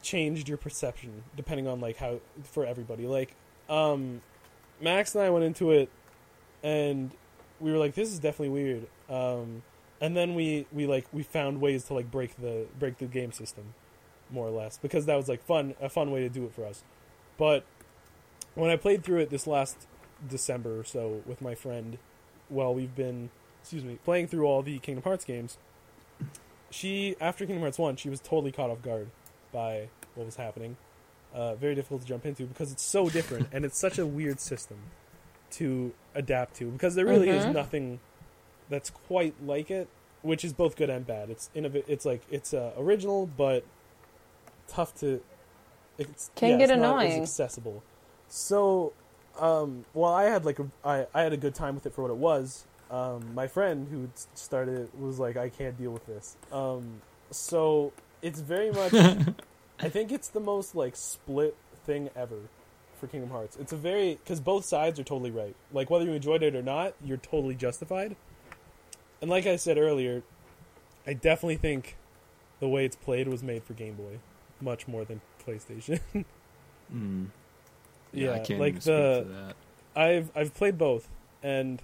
[0.06, 3.06] changed your perception depending on like how for everybody.
[3.06, 3.34] Like
[3.68, 4.22] um
[4.80, 5.88] max and i went into it
[6.62, 7.10] and
[7.58, 8.86] we were like this is definitely weird.
[9.08, 9.62] Um
[10.00, 13.32] and then we we like we found ways to like break the break the game
[13.32, 13.74] system
[14.30, 16.64] more or less because that was like fun a fun way to do it for
[16.64, 16.82] us.
[17.38, 17.64] But
[18.56, 19.86] when i played through it this last
[20.26, 21.98] december or so with my friend
[22.50, 23.30] well we've been
[23.60, 25.58] excuse me playing through all the kingdom hearts games
[26.70, 29.08] she after kingdom hearts 1 she was totally caught off guard
[29.52, 30.76] by what was happening.
[31.34, 34.40] Uh, very difficult to jump into because it's so different and it's such a weird
[34.40, 34.78] system
[35.50, 37.52] to adapt to because there really is Mhm.
[37.52, 38.00] nothing
[38.70, 39.88] that's quite like it,
[40.22, 41.28] which is both good and bad.
[41.30, 43.64] It's innov- It's like it's uh, original but
[44.68, 45.22] tough to.
[45.98, 47.82] It's, Can yeah, get it's not as accessible.
[48.28, 48.92] So,
[49.38, 52.02] um, well, I had like a, I, I had a good time with it for
[52.02, 52.66] what it was.
[52.90, 56.36] Um, my friend who started it was like, I can't deal with this.
[56.52, 57.92] Um, so
[58.22, 58.92] it's very much.
[59.80, 62.38] I think it's the most like split thing ever
[62.98, 63.56] for Kingdom Hearts.
[63.60, 65.54] It's a very because both sides are totally right.
[65.72, 68.16] Like whether you enjoyed it or not, you're totally justified.
[69.20, 70.22] And like I said earlier,
[71.06, 71.96] I definitely think
[72.60, 74.18] the way it's played was made for Game Boy,
[74.60, 76.00] much more than PlayStation.
[76.94, 77.30] Mm.
[78.12, 79.54] yeah, I can't like the.
[79.96, 81.08] I've I've played both,
[81.42, 81.82] and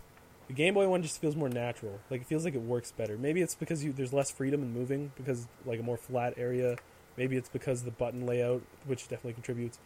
[0.48, 2.00] the Game Boy one just feels more natural.
[2.10, 3.16] Like it feels like it works better.
[3.16, 6.76] Maybe it's because you there's less freedom in moving because like a more flat area.
[7.16, 9.78] Maybe it's because the button layout, which definitely contributes.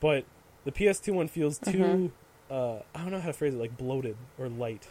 [0.00, 0.24] But
[0.64, 2.10] the PS2 one feels too.
[2.50, 4.86] Uh, I don't know how to phrase it, like bloated or light.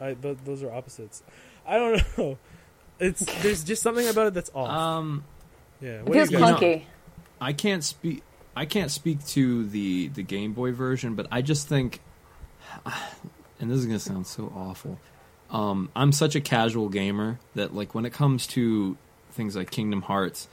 [0.00, 1.22] I th- those are opposites.
[1.66, 2.38] I don't know.
[2.98, 4.70] It's there's just something about it that's off.
[4.70, 5.24] Um,
[5.80, 6.54] yeah, It what feels do you know?
[6.56, 6.84] clunky.
[7.40, 8.22] I can't speak.
[8.54, 12.00] I can't speak to the the Game Boy version, but I just think,
[13.60, 14.98] and this is gonna sound so awful.
[15.50, 18.96] Um, I'm such a casual gamer that like when it comes to
[19.30, 20.48] things like Kingdom Hearts,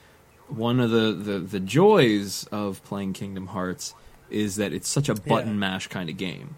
[0.47, 3.95] one of the the, the joys of playing Kingdom Hearts
[4.29, 5.55] is that it's such a button Yeah.
[5.55, 6.55] mash kind of game.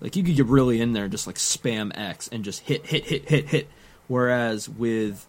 [0.00, 2.86] Like you could get really in there and just like spam X and just hit
[2.86, 3.68] hit hit hit hit.
[4.08, 5.26] Whereas with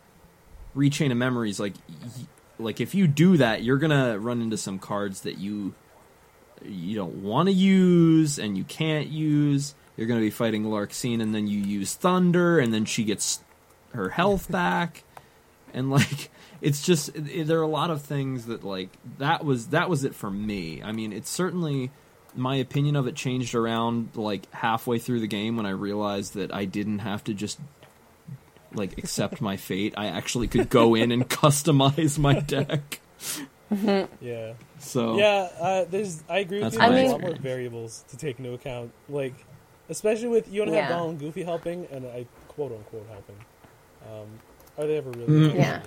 [0.76, 2.26] Rechain of Memories, like y-
[2.60, 5.74] like if you do that, you're gonna run into some cards that you
[6.66, 9.76] you don't want to use and you can't use.
[9.97, 13.41] You're gonna be fighting Larxene, and then you use Thunder, and then she gets
[13.93, 15.03] her health back,
[15.73, 16.29] and like
[16.61, 20.03] it's just it, there are a lot of things that like that was that was
[20.03, 20.81] it for me.
[20.83, 21.91] I mean, it's certainly
[22.35, 26.53] my opinion of it changed around like halfway through the game when I realized that
[26.53, 27.59] I didn't have to just
[28.73, 29.93] like accept my fate.
[29.97, 32.99] I actually could go in and customize my deck.
[34.21, 34.53] Yeah.
[34.79, 36.23] So Yeah, uh, there's.
[36.29, 36.79] I agree with you.
[36.79, 39.33] my There's a lot more variables to take into account, like
[39.89, 40.81] especially with you don't Yeah.
[40.81, 43.38] have Donald and Goofy helping, and I quote unquote helping.
[44.05, 44.27] Um,
[44.77, 45.27] are they ever really?
[45.27, 45.59] Mm.
[45.59, 45.81] helping Yeah.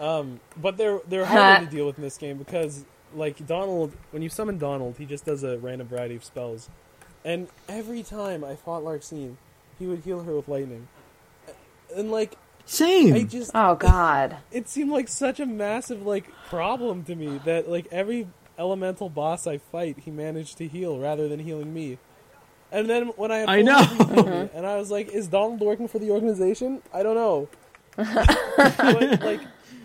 [0.00, 2.84] Um, but they're they're harder to deal with in this game because
[3.14, 6.68] like Donald, when you summon Donald, he just does a random variety of spells,
[7.24, 9.36] and every time I fought Larxene,
[9.78, 10.88] he would heal her with lightning,
[11.94, 13.14] and like same.
[13.14, 14.38] I just Oh God.
[14.50, 18.28] it seemed like such a massive like problem to me that like every
[18.58, 21.98] elemental boss I fight, he managed to heal rather than healing me.
[22.72, 23.78] And then when I I full know.
[23.78, 24.48] everything, uh-huh.
[24.54, 27.48] and I was like, "Is Donald working for the organization?" I don't know.
[27.96, 29.40] but like,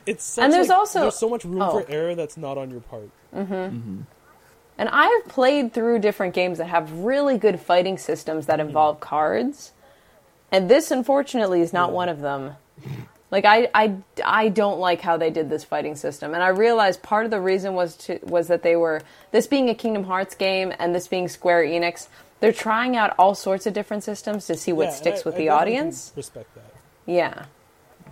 [0.06, 1.82] it's such, And there's like, also- there's so much room oh.
[1.82, 3.10] for error that's not on your part.
[3.36, 3.54] Mm-hmm.
[3.54, 4.02] Mm-hmm.
[4.78, 8.68] And I've played through different games that have really good fighting systems that hmm.
[8.68, 9.74] involve cards.
[10.52, 11.96] And this, unfortunately, is not Yeah.
[11.96, 12.56] one of them.
[13.32, 17.04] Like I, I, I don't like how they did this fighting system, and I realized
[17.04, 20.34] part of the reason was to was that they were this being a Kingdom Hearts
[20.34, 22.08] game and this being Square Enix.
[22.40, 25.36] They're trying out all sorts of different systems to see what Yeah, sticks I- with
[25.36, 26.14] I the audience.
[26.16, 26.74] Respect that.
[27.06, 27.46] Yeah.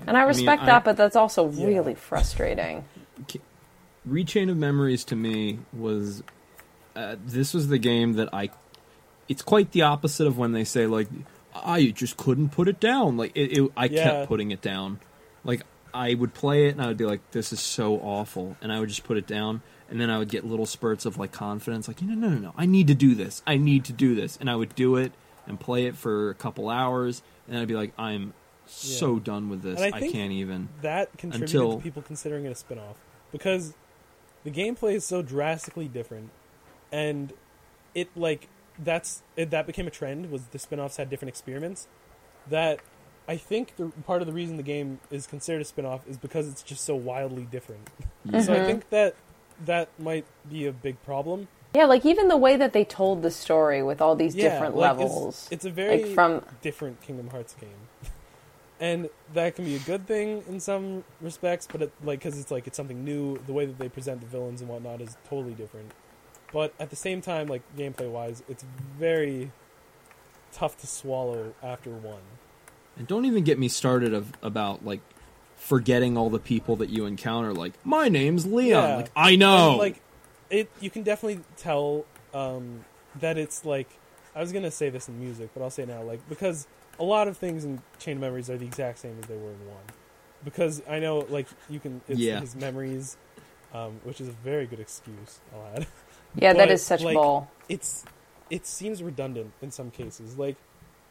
[0.08, 1.68] And I respect I- that, but that's also Yeah.
[1.68, 2.86] really frustrating.
[4.08, 6.24] Rechain of Memories to me was
[6.96, 8.50] uh, this was the game that I.
[9.28, 11.08] It's quite the opposite of when they say like
[11.56, 13.18] I just couldn't put it down.
[13.18, 14.04] Like it, it I Yeah.
[14.04, 15.00] kept putting it down.
[15.44, 15.64] Like
[15.94, 18.80] I would play it and I would be like, "This is so awful," and I
[18.80, 19.62] would just put it down.
[19.90, 22.54] And then I would get little spurts of like confidence, like, "No, no, no, no!
[22.58, 23.44] I need to do this.
[23.46, 25.12] I need to do this," and I would do it
[25.46, 28.34] and play it for a couple hours, and I'd be like, "I'm
[28.66, 29.24] so Yeah.
[29.24, 29.80] done with this.
[29.80, 32.98] I I, can't even." That contributed Until- to people considering it a spin-off
[33.32, 33.76] because
[34.44, 36.32] the gameplay is so drastically different,
[36.92, 37.34] and
[37.94, 41.88] it like that's it, that became a trend was the spin-offs had different experiments.
[42.50, 42.80] That
[43.28, 46.48] I think the part of the reason the game is considered a spin-off is because
[46.48, 47.90] it's just so wildly different.
[48.26, 48.66] So I mm-hmm.
[48.66, 49.16] think that
[49.64, 51.48] that might be a big problem.
[51.74, 54.76] Yeah, like even the way that they told the story with all these Yeah, different
[54.76, 55.48] like, it's- levels.
[55.52, 58.12] It's, a very like from different Kingdom Hearts game,
[58.80, 61.68] and that can be a good thing in some respects.
[61.70, 64.28] But it, like, because it's like it's something new, the way that they present the
[64.28, 65.92] villains and whatnot is totally different.
[66.54, 68.64] But at the same time, like gameplay wise, it's
[68.98, 69.52] very
[70.54, 72.22] tough to swallow after one.
[72.98, 75.02] And don't even get me started of about like
[75.56, 77.54] forgetting all the people that you encounter.
[77.54, 78.90] Like my name's Leon.
[78.90, 78.96] Yeah.
[78.98, 79.72] Like I know.
[79.72, 80.02] And, like
[80.50, 82.86] it, you can definitely tell um,
[83.20, 83.90] that it's like
[84.36, 86.02] I was gonna say this in music, but I'll say it now.
[86.04, 86.68] Like because
[87.00, 89.52] a lot of things in Chain of Memories are the exact same as they were
[89.52, 89.84] in one.
[90.44, 92.40] Because I know, like you can, it's Yeah.
[92.40, 93.18] his memories,
[93.74, 95.40] um, which is a very good excuse.
[95.54, 95.88] I'll add.
[96.36, 97.50] yeah, that but, is such like, bull.
[97.68, 98.06] It's
[98.50, 100.38] it seems redundant in some cases.
[100.38, 100.56] Like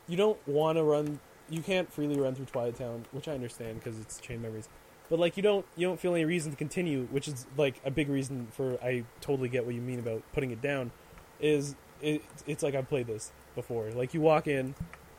[0.06, 1.18] you don't want to run,
[1.50, 4.68] you can't freely run through Twilight Town, which I understand because it's Chain Memories.
[5.10, 7.90] But like you don't you don't feel any reason to continue, which is like a
[7.90, 10.90] big reason for I totally get what you mean about putting it down.
[11.40, 13.90] Is it, it's like I've played this before.
[13.90, 14.74] Like you walk in,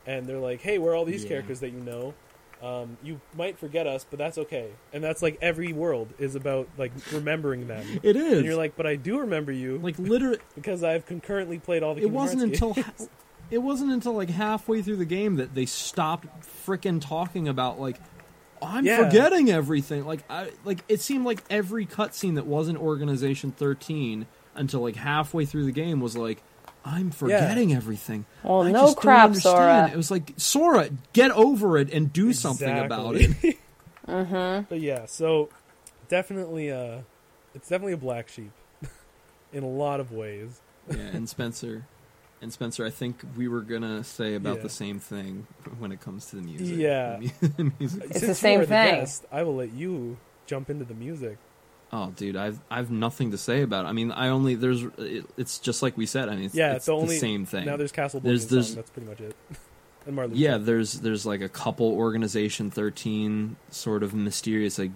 [0.06, 1.28] and they're like, "Hey, we're all these Yeah.
[1.30, 2.14] characters that you know.
[2.62, 6.68] Um, you might forget us, but that's okay." And that's like every world is about
[6.76, 7.84] like remembering them.
[8.02, 8.38] it is.
[8.38, 11.94] And you're like, "But I do remember you like literally, because I've concurrently played all
[11.94, 13.08] the." it Kingdom wasn't Hearts until games."
[13.50, 16.26] It wasn't until like halfway through the game that they stopped
[16.66, 17.96] frickin' talking about like
[18.62, 19.04] I'm Yeah.
[19.04, 20.06] forgetting everything.
[20.06, 25.44] Like I like it seemed like every cutscene that wasn't Organization 13 until like halfway
[25.44, 26.42] through the game was like
[26.84, 28.26] I'm forgetting everything.
[28.44, 29.34] Well, I no just don't crap.
[29.34, 29.90] Sora.
[29.92, 33.22] It was like Sora, get over it and do something about it.
[33.24, 33.58] Exactly.
[34.68, 35.48] But yeah, so
[36.08, 36.98] definitely, uh,
[37.56, 38.52] it's definitely a black sheep
[39.52, 40.60] in a lot of ways.
[40.88, 41.84] yeah, and Spencer,
[42.42, 44.62] and Spencer, I think we were gonna say about Yeah.
[44.64, 45.46] the same thing
[45.78, 46.76] when it comes to the music.
[46.78, 47.20] Yeah.
[47.56, 48.02] The mu- music.
[48.04, 48.94] It's Since the same you are thing.
[49.00, 50.16] guest, I will let you
[50.46, 51.38] jump into the music.
[51.92, 53.88] Oh, dude, I've I've nothing to say about it.
[53.88, 56.28] I mean, I only there's it, it's just like we said.
[56.28, 57.64] I mean, it's, Yeah, it's the only same thing.
[57.66, 58.76] Now there's Castle There's- There's, there's- song.
[58.76, 59.36] That's pretty much it.
[60.06, 60.36] and Marley.
[60.36, 64.90] yeah, there's there's like a couple Organization 13 sort of mysterious like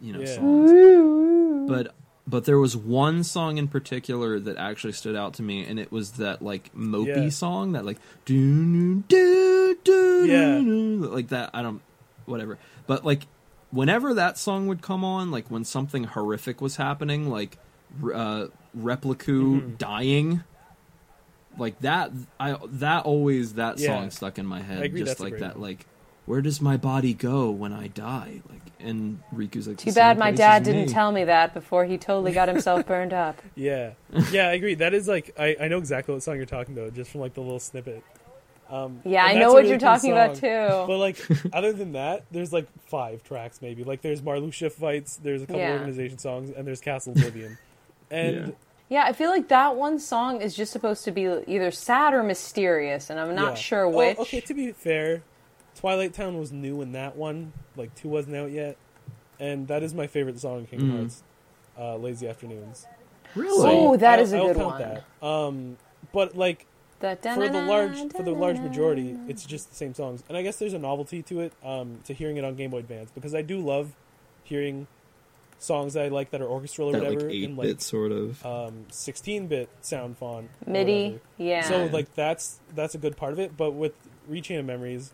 [0.00, 0.34] you know Yeah.
[0.36, 1.68] songs.
[1.70, 1.94] But
[2.26, 5.92] but there was one song in particular that actually stood out to me, and it
[5.92, 7.28] was that like mopey Yeah.
[7.30, 11.08] song that like do do do Yeah.
[11.08, 11.50] like that.
[11.54, 11.80] I don't
[12.24, 12.58] whatever.
[12.86, 13.26] But like
[13.70, 17.58] whenever that song would come on, like when something horrific was happening, like
[18.02, 18.46] uh,
[18.76, 19.74] Repliku Mm-hmm.
[19.76, 20.42] dying.
[21.58, 23.86] Like that, I that always that Yeah.
[24.00, 25.54] song stuck in my head, just like that.
[25.54, 25.62] one.
[25.62, 25.86] Like,
[26.26, 28.40] where does my body go when I die?
[28.48, 31.96] Like, and Riku's like, Too bad my dad didn't me." tell me that before he
[31.98, 33.40] totally got himself burned up.
[33.54, 33.92] Yeah,
[34.30, 34.74] yeah, I agree.
[34.74, 37.34] That is like I, I know exactly what song you're talking about just from like
[37.34, 38.02] the little snippet.
[38.68, 40.84] Um, Yeah, I know what really you're cool talking about too.
[40.88, 41.18] But like,
[41.52, 43.84] other than that, there's like five tracks maybe.
[43.84, 45.74] Like, there's Marluxia fights, there's a couple Yeah.
[45.74, 47.58] organization songs, and there's Castle Oblivion.
[48.10, 48.54] And
[48.88, 52.22] Yeah, I feel like that one song is just supposed to be either sad or
[52.22, 53.54] mysterious, and I'm not yeah.
[53.54, 54.18] sure Oh, which.
[54.18, 55.22] okay, to be fair,
[55.76, 57.52] Twilight Town was new in that one.
[57.76, 58.76] Like two wasn't out yet,
[59.38, 60.98] and that is my favorite song King Mm.
[60.98, 61.22] Hearts.
[61.78, 62.86] Uh, Lazy Afternoons.
[63.34, 63.70] Really?
[63.70, 64.80] Oh, that I'll- is a I'll good count one.
[65.20, 65.26] That.
[65.26, 65.76] Um,
[66.12, 66.66] but like
[66.98, 67.14] for
[67.48, 70.72] the large for the large majority, it's just the same songs, and I guess there's
[70.72, 73.60] a novelty to it, um, to hearing it on Game Boy Advance because I do
[73.60, 73.94] love
[74.44, 74.86] hearing
[75.58, 78.12] songs that I like that are orchestral or that whatever eight in bit like sort
[78.12, 78.44] of.
[78.44, 81.62] um, 16-bit sound font, MIDI, yeah.
[81.62, 83.92] So like that's that's a good part of it, but with
[84.30, 85.12] Rechain of Memories,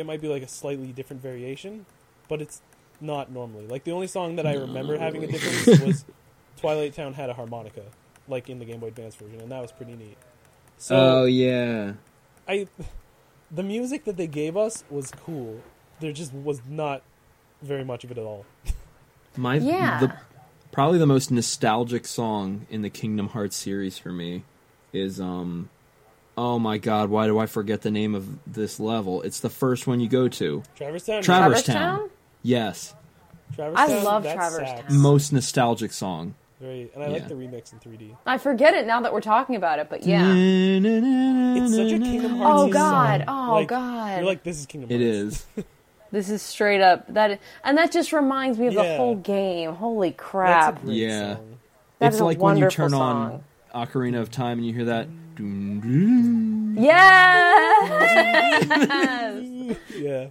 [0.00, 1.86] it might be like a slightly different variation,
[2.28, 2.60] but it's
[3.00, 3.66] not normally.
[3.66, 6.04] Like the only song that I No, remember having a difference was
[6.56, 7.82] Twilight Town had a harmonica,
[8.28, 10.16] like in the Game Boy Advance version, and that was pretty neat.
[10.78, 11.92] So oh yeah.
[12.48, 12.66] I,
[13.50, 15.60] the music that they gave us was cool.
[16.00, 17.02] There just was not
[17.62, 18.46] very much of it at all.
[19.36, 20.00] My Yeah.
[20.00, 20.12] the
[20.72, 24.44] probably the most nostalgic song in the Kingdom Hearts series for me
[24.92, 25.68] is um
[26.42, 29.20] Oh my god, why do I forget the name of this level?
[29.20, 30.62] It's the first one you go to.
[30.74, 31.22] Traverse Town.
[31.22, 31.98] Traverse Traverse Town.
[31.98, 32.10] Town?
[32.42, 32.94] Yes.
[33.54, 34.80] Traverse I Town, love Traverse sax.
[34.88, 34.96] Town.
[35.02, 36.34] Most nostalgic song.
[36.58, 38.16] Very, and I like the remix in 3D.
[38.24, 40.32] I forget it now that we're talking about it, but yeah.
[40.34, 42.58] It's such a Kingdom Hearts.
[42.62, 42.68] Song.
[42.68, 43.24] Oh God!
[43.26, 43.48] song.
[43.50, 44.16] Oh Like, God!
[44.16, 45.02] You're like, this is Kingdom Hearts.
[45.04, 45.64] is.
[46.10, 49.74] this is straight up that, and that just reminds me of the whole game.
[49.74, 50.82] Holy That's crap!
[50.82, 51.34] a great Yeah.
[51.36, 51.58] song.
[51.98, 53.42] That it's is a like when you turn song.
[53.74, 55.04] on Ocarina of Time and you hear that.
[55.06, 55.29] doom, doom.
[56.80, 57.06] Yes.
[59.94, 60.28] Yeah.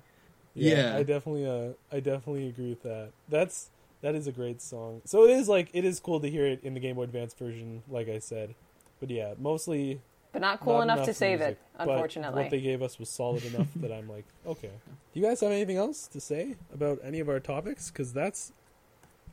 [0.55, 0.95] Yeah.
[0.97, 3.12] I definitely uh I definitely agree with that.
[3.30, 3.70] That's
[4.01, 5.01] that is a great song.
[5.05, 7.34] So it is like it is cool to hear it in the Game Boy Advance
[7.34, 8.55] version, like I said.
[8.99, 10.01] But yeah, mostly
[10.32, 12.43] but not cool not enough, to save music, it, but unfortunately.
[12.43, 14.72] what they gave us was solid enough that I'm like, okay.
[15.14, 17.89] Do you guys have anything else to say about any of our topics?
[17.89, 18.51] Because that's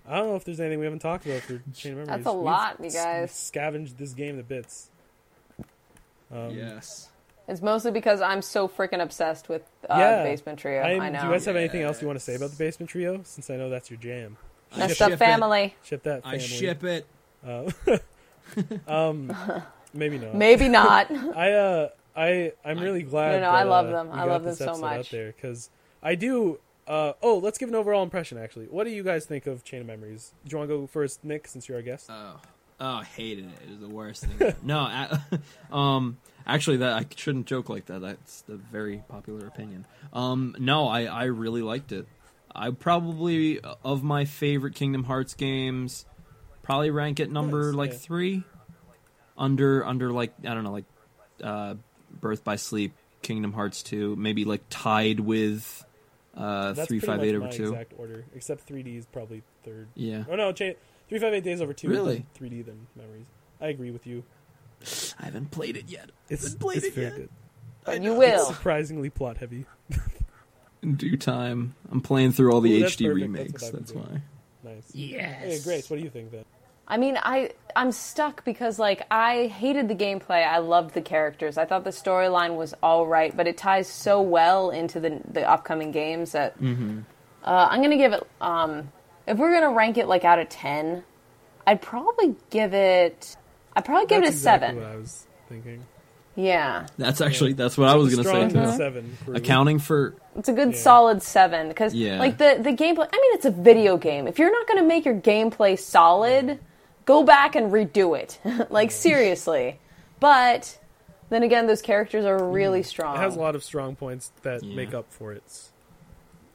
[0.09, 2.09] I don't know if there's anything we haven't talked about for Chain of Memories.
[2.09, 3.23] That's a We've lot, you guys.
[3.23, 4.91] we've scavenged this game to bits.
[6.33, 7.11] Um, Yes.
[7.49, 10.19] It's mostly because I'm so freaking obsessed with uh, Yeah.
[10.23, 10.81] the Basement Trio.
[10.83, 11.21] I'm- I know.
[11.21, 13.21] Do you guys have anything else you want to say about the Basement Trio?
[13.23, 14.37] Since I know that's your jam.
[14.73, 15.17] I Messed ship up it.
[15.19, 15.75] family.
[15.85, 17.07] Ship that I ship it.
[17.47, 17.71] Uh,
[18.89, 19.33] um,
[19.95, 20.35] maybe not.
[20.35, 21.11] Maybe not.
[21.37, 23.41] I uh, I I'm really glad.
[23.41, 24.11] No, no, I love uh, them.
[24.13, 24.99] I love them so much.
[24.99, 25.71] Out there because
[26.03, 26.59] I do.
[26.89, 28.39] Uh, oh, let's give an overall impression.
[28.39, 30.33] Actually, what do you guys think of Chain of Memories?
[30.45, 32.07] Do you want to go first, Nick, since you're our guest?
[32.09, 32.41] Oh,
[32.81, 33.63] oh, I hated it.
[33.65, 34.55] It was the worst thing.
[34.63, 35.19] no, I,
[35.73, 38.01] um, actually, that I shouldn't joke like that.
[38.01, 39.87] That's the very popular opinion.
[40.13, 42.07] Um, no, I, I really liked it.
[42.55, 46.07] I probably of my favorite Kingdom Hearts games,
[46.63, 47.99] probably rank it number Nice, like yeah.
[47.99, 48.45] three,
[49.37, 50.87] under under like I don't know like,
[51.43, 51.75] uh,
[52.19, 55.85] Birth by Sleep, Kingdom Hearts two, maybe like tied with,
[56.35, 57.73] uh, That's three five eight over two.
[57.75, 59.89] exact order, except 3D is probably third.
[59.95, 60.77] Yeah, Oh no, Chain
[61.09, 61.89] three five eight days over two.
[61.89, 62.27] Really?
[62.35, 63.27] Three D than Memories.
[63.61, 64.25] I agree with you.
[65.21, 66.11] I haven't played it yet.
[66.29, 67.17] It's, Haven't played it's it very yet.
[67.17, 67.29] good.
[67.85, 68.45] But you It's will.
[68.47, 69.65] surprisingly plot heavy.
[70.83, 71.75] In due time.
[71.91, 73.15] I'm playing through all the Ooh, HD perfect.
[73.15, 73.63] remakes.
[73.63, 74.21] That's That's, why.
[74.63, 74.91] Nice.
[74.95, 75.43] Yes.
[75.43, 76.45] Hey, Grace, what do you think then?
[76.89, 80.47] I mean, I I'm stuck because like I hated the gameplay.
[80.47, 81.59] I loved the characters.
[81.59, 85.49] I thought the storyline was all right, but it ties so well into the the
[85.49, 87.01] upcoming games that Mm-hmm.
[87.45, 88.25] uh, I'm gonna give it.
[88.41, 88.93] Um,
[89.27, 91.05] if we're gonna rank it like out of ten,
[91.67, 93.37] I'd probably give it.
[93.75, 94.77] I'd probably give That's it a exactly seven.
[94.83, 95.85] What I was thinking.
[96.39, 98.73] Yeah, That's actually that's what I was gonna say too.
[98.77, 99.17] Seven.
[99.25, 100.79] for- Accounting for it's a good Yeah.
[100.79, 102.19] solid seven because Yeah.
[102.19, 103.09] like the the gameplay.
[103.11, 104.29] I mean, it's a video game.
[104.29, 106.59] If you're not gonna make your gameplay solid,
[107.07, 108.39] go back and redo it.
[108.71, 109.79] like seriously,
[110.21, 110.79] but.
[111.29, 113.17] Then again, those characters are really strong.
[113.17, 113.19] Mm.
[113.19, 114.77] It has a lot of strong points that Yeah.
[114.77, 115.43] make up for it.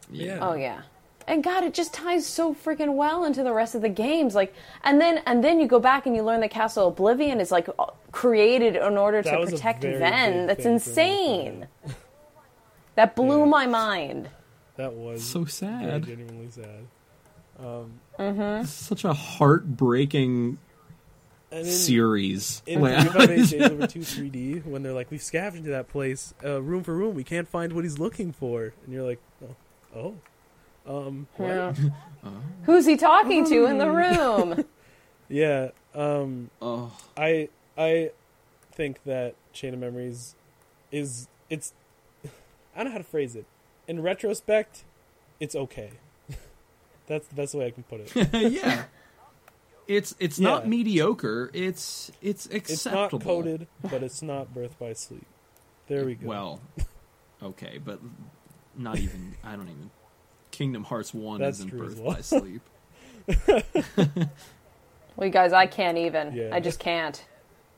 [0.09, 0.37] yeah.
[0.41, 0.83] Oh yeah.
[1.31, 4.35] And God, it just ties so freaking well into the rest of the games.
[4.35, 4.53] Like,
[4.83, 7.69] and then and then you go back and you learn that Castle Oblivion is like
[8.11, 10.45] created in order That to protect Ven.
[10.47, 10.95] That's thing for me.
[11.45, 11.67] insane.
[12.95, 13.45] That blew Yeah.
[13.45, 14.29] my mind.
[14.75, 16.03] That was So very sad.
[16.03, 16.85] genuinely sad.
[17.57, 20.57] Um, Such a heartbreaking
[21.51, 22.61] and in, series.
[22.67, 26.33] in Like- 358 Days Over 2 3D, when they're like, we've scavenged into that place,
[26.43, 28.73] uh, room for room, we can't find what he's looking for.
[28.83, 29.55] And you're like, oh.
[29.95, 30.15] oh.
[30.87, 31.27] Um.
[31.39, 31.73] Yeah.
[32.63, 34.65] Who's he talking to in the room?
[35.29, 35.69] Yeah.
[35.93, 38.11] Um, oh, I I
[38.71, 40.35] think that Chain of Memories
[40.91, 41.73] is it's
[42.25, 43.45] I don't know how to phrase it.
[43.87, 44.83] In retrospect,
[45.39, 45.91] it's okay.
[47.07, 48.51] That's the best way I can put it.
[48.51, 48.83] yeah.
[49.87, 50.49] It's it's Yeah.
[50.49, 51.49] not mediocre.
[51.53, 52.73] It's it's acceptable.
[52.73, 53.25] It's not acceptable.
[53.25, 55.25] coded, but it's not Birth by Sleep.
[55.87, 56.27] There we go.
[56.27, 56.61] Well,
[57.43, 57.99] okay, but
[58.77, 59.35] not even.
[59.43, 59.89] I don't even.
[60.61, 62.13] Kingdom Hearts One That's isn't Birth well.
[62.13, 62.61] by Sleep.
[63.47, 66.35] well, you guys, I can't even.
[66.35, 66.49] Yeah.
[66.53, 67.25] I just can't.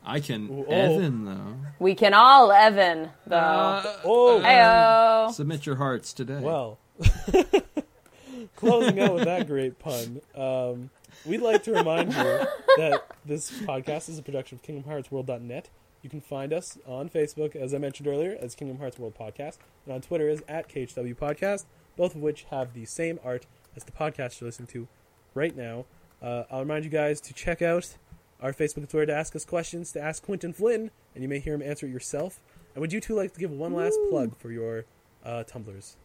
[0.05, 0.95] I can Oh.
[0.95, 1.55] Even though.
[1.79, 3.37] We can all Even though.
[3.37, 5.31] Uh, oh, Heyo.
[5.31, 6.41] Submit your hearts today.
[6.41, 6.77] well.
[8.57, 10.89] Closing out with that great pun, um,
[11.25, 12.45] we'd like to remind you
[12.77, 15.69] that this podcast is a production of KingdomHeartsWorld.net.
[16.01, 19.59] You can find us on Facebook, as I mentioned earlier, as Kingdom Hearts World Podcast,
[19.85, 21.63] and on Twitter is at KHW Podcast,
[21.97, 24.87] both of which have the same art as the podcast you're listening to
[25.33, 25.85] right now.
[26.21, 27.95] Uh, I'll remind you guys to check out
[28.41, 31.39] our Facebook and Twitter to ask us questions, to ask Quinton Flynn, and you may
[31.39, 32.39] hear him answer it yourself.
[32.75, 34.85] And would you two like to give one last plug for your
[35.25, 35.95] uh, Tumblrs?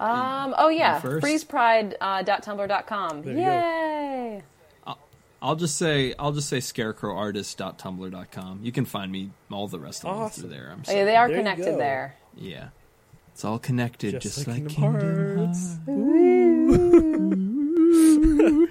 [0.00, 0.54] Um.
[0.58, 1.00] Oh yeah.
[1.00, 1.94] freezepride.tumblr.com.
[2.00, 2.88] Uh, dot tumblr dot.
[3.24, 3.40] There you go.
[3.40, 4.42] Yay.
[5.40, 8.60] I'll just say I'll just say scarecrowartist.tumblr.com.
[8.62, 10.42] You can find me all the rest of them Awesome.
[10.44, 10.70] through there.
[10.72, 10.98] I'm Oh, sorry.
[10.98, 12.16] yeah, they are There connected there.
[12.36, 12.68] Yeah.
[13.34, 15.78] It's all connected, Just just, like like, Kingdom Kingdom Hearts.
[15.86, 16.00] Hearts.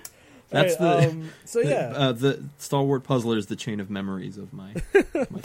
[0.50, 1.92] That's All right, the, um, so yeah.
[1.96, 4.74] uh, the Stalwart Puzzler is the chain of memories of my
[5.30, 5.42] my.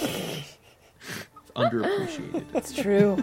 [1.57, 2.45] underappreciated.
[2.55, 3.17] It's true.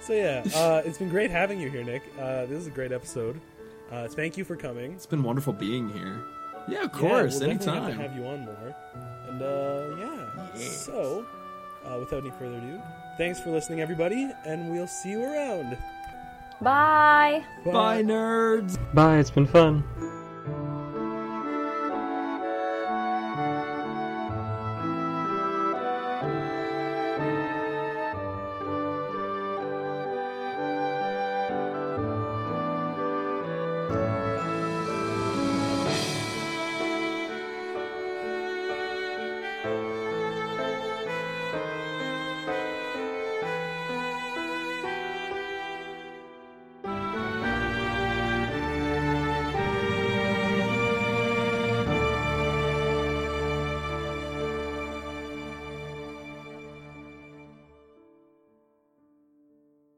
[0.00, 2.02] So yeah, uh, it's been great having you here, Nick.
[2.20, 3.40] Uh, this is a great episode.
[3.90, 4.92] Uh, thank you for coming.
[4.92, 6.20] It's been wonderful being here.
[6.68, 7.82] Yeah, of Yeah, course, we'll anytime.
[7.84, 8.76] Have to have you on more.
[9.28, 10.48] And uh, yeah.
[10.54, 10.84] Yes.
[10.84, 11.26] So,
[11.84, 12.80] uh, without any further ado,
[13.16, 15.76] thanks for listening, everybody, and we'll see you around.
[16.60, 17.44] Bye.
[17.64, 18.78] Bye, nerds.
[18.94, 19.84] Bye, it's been fun.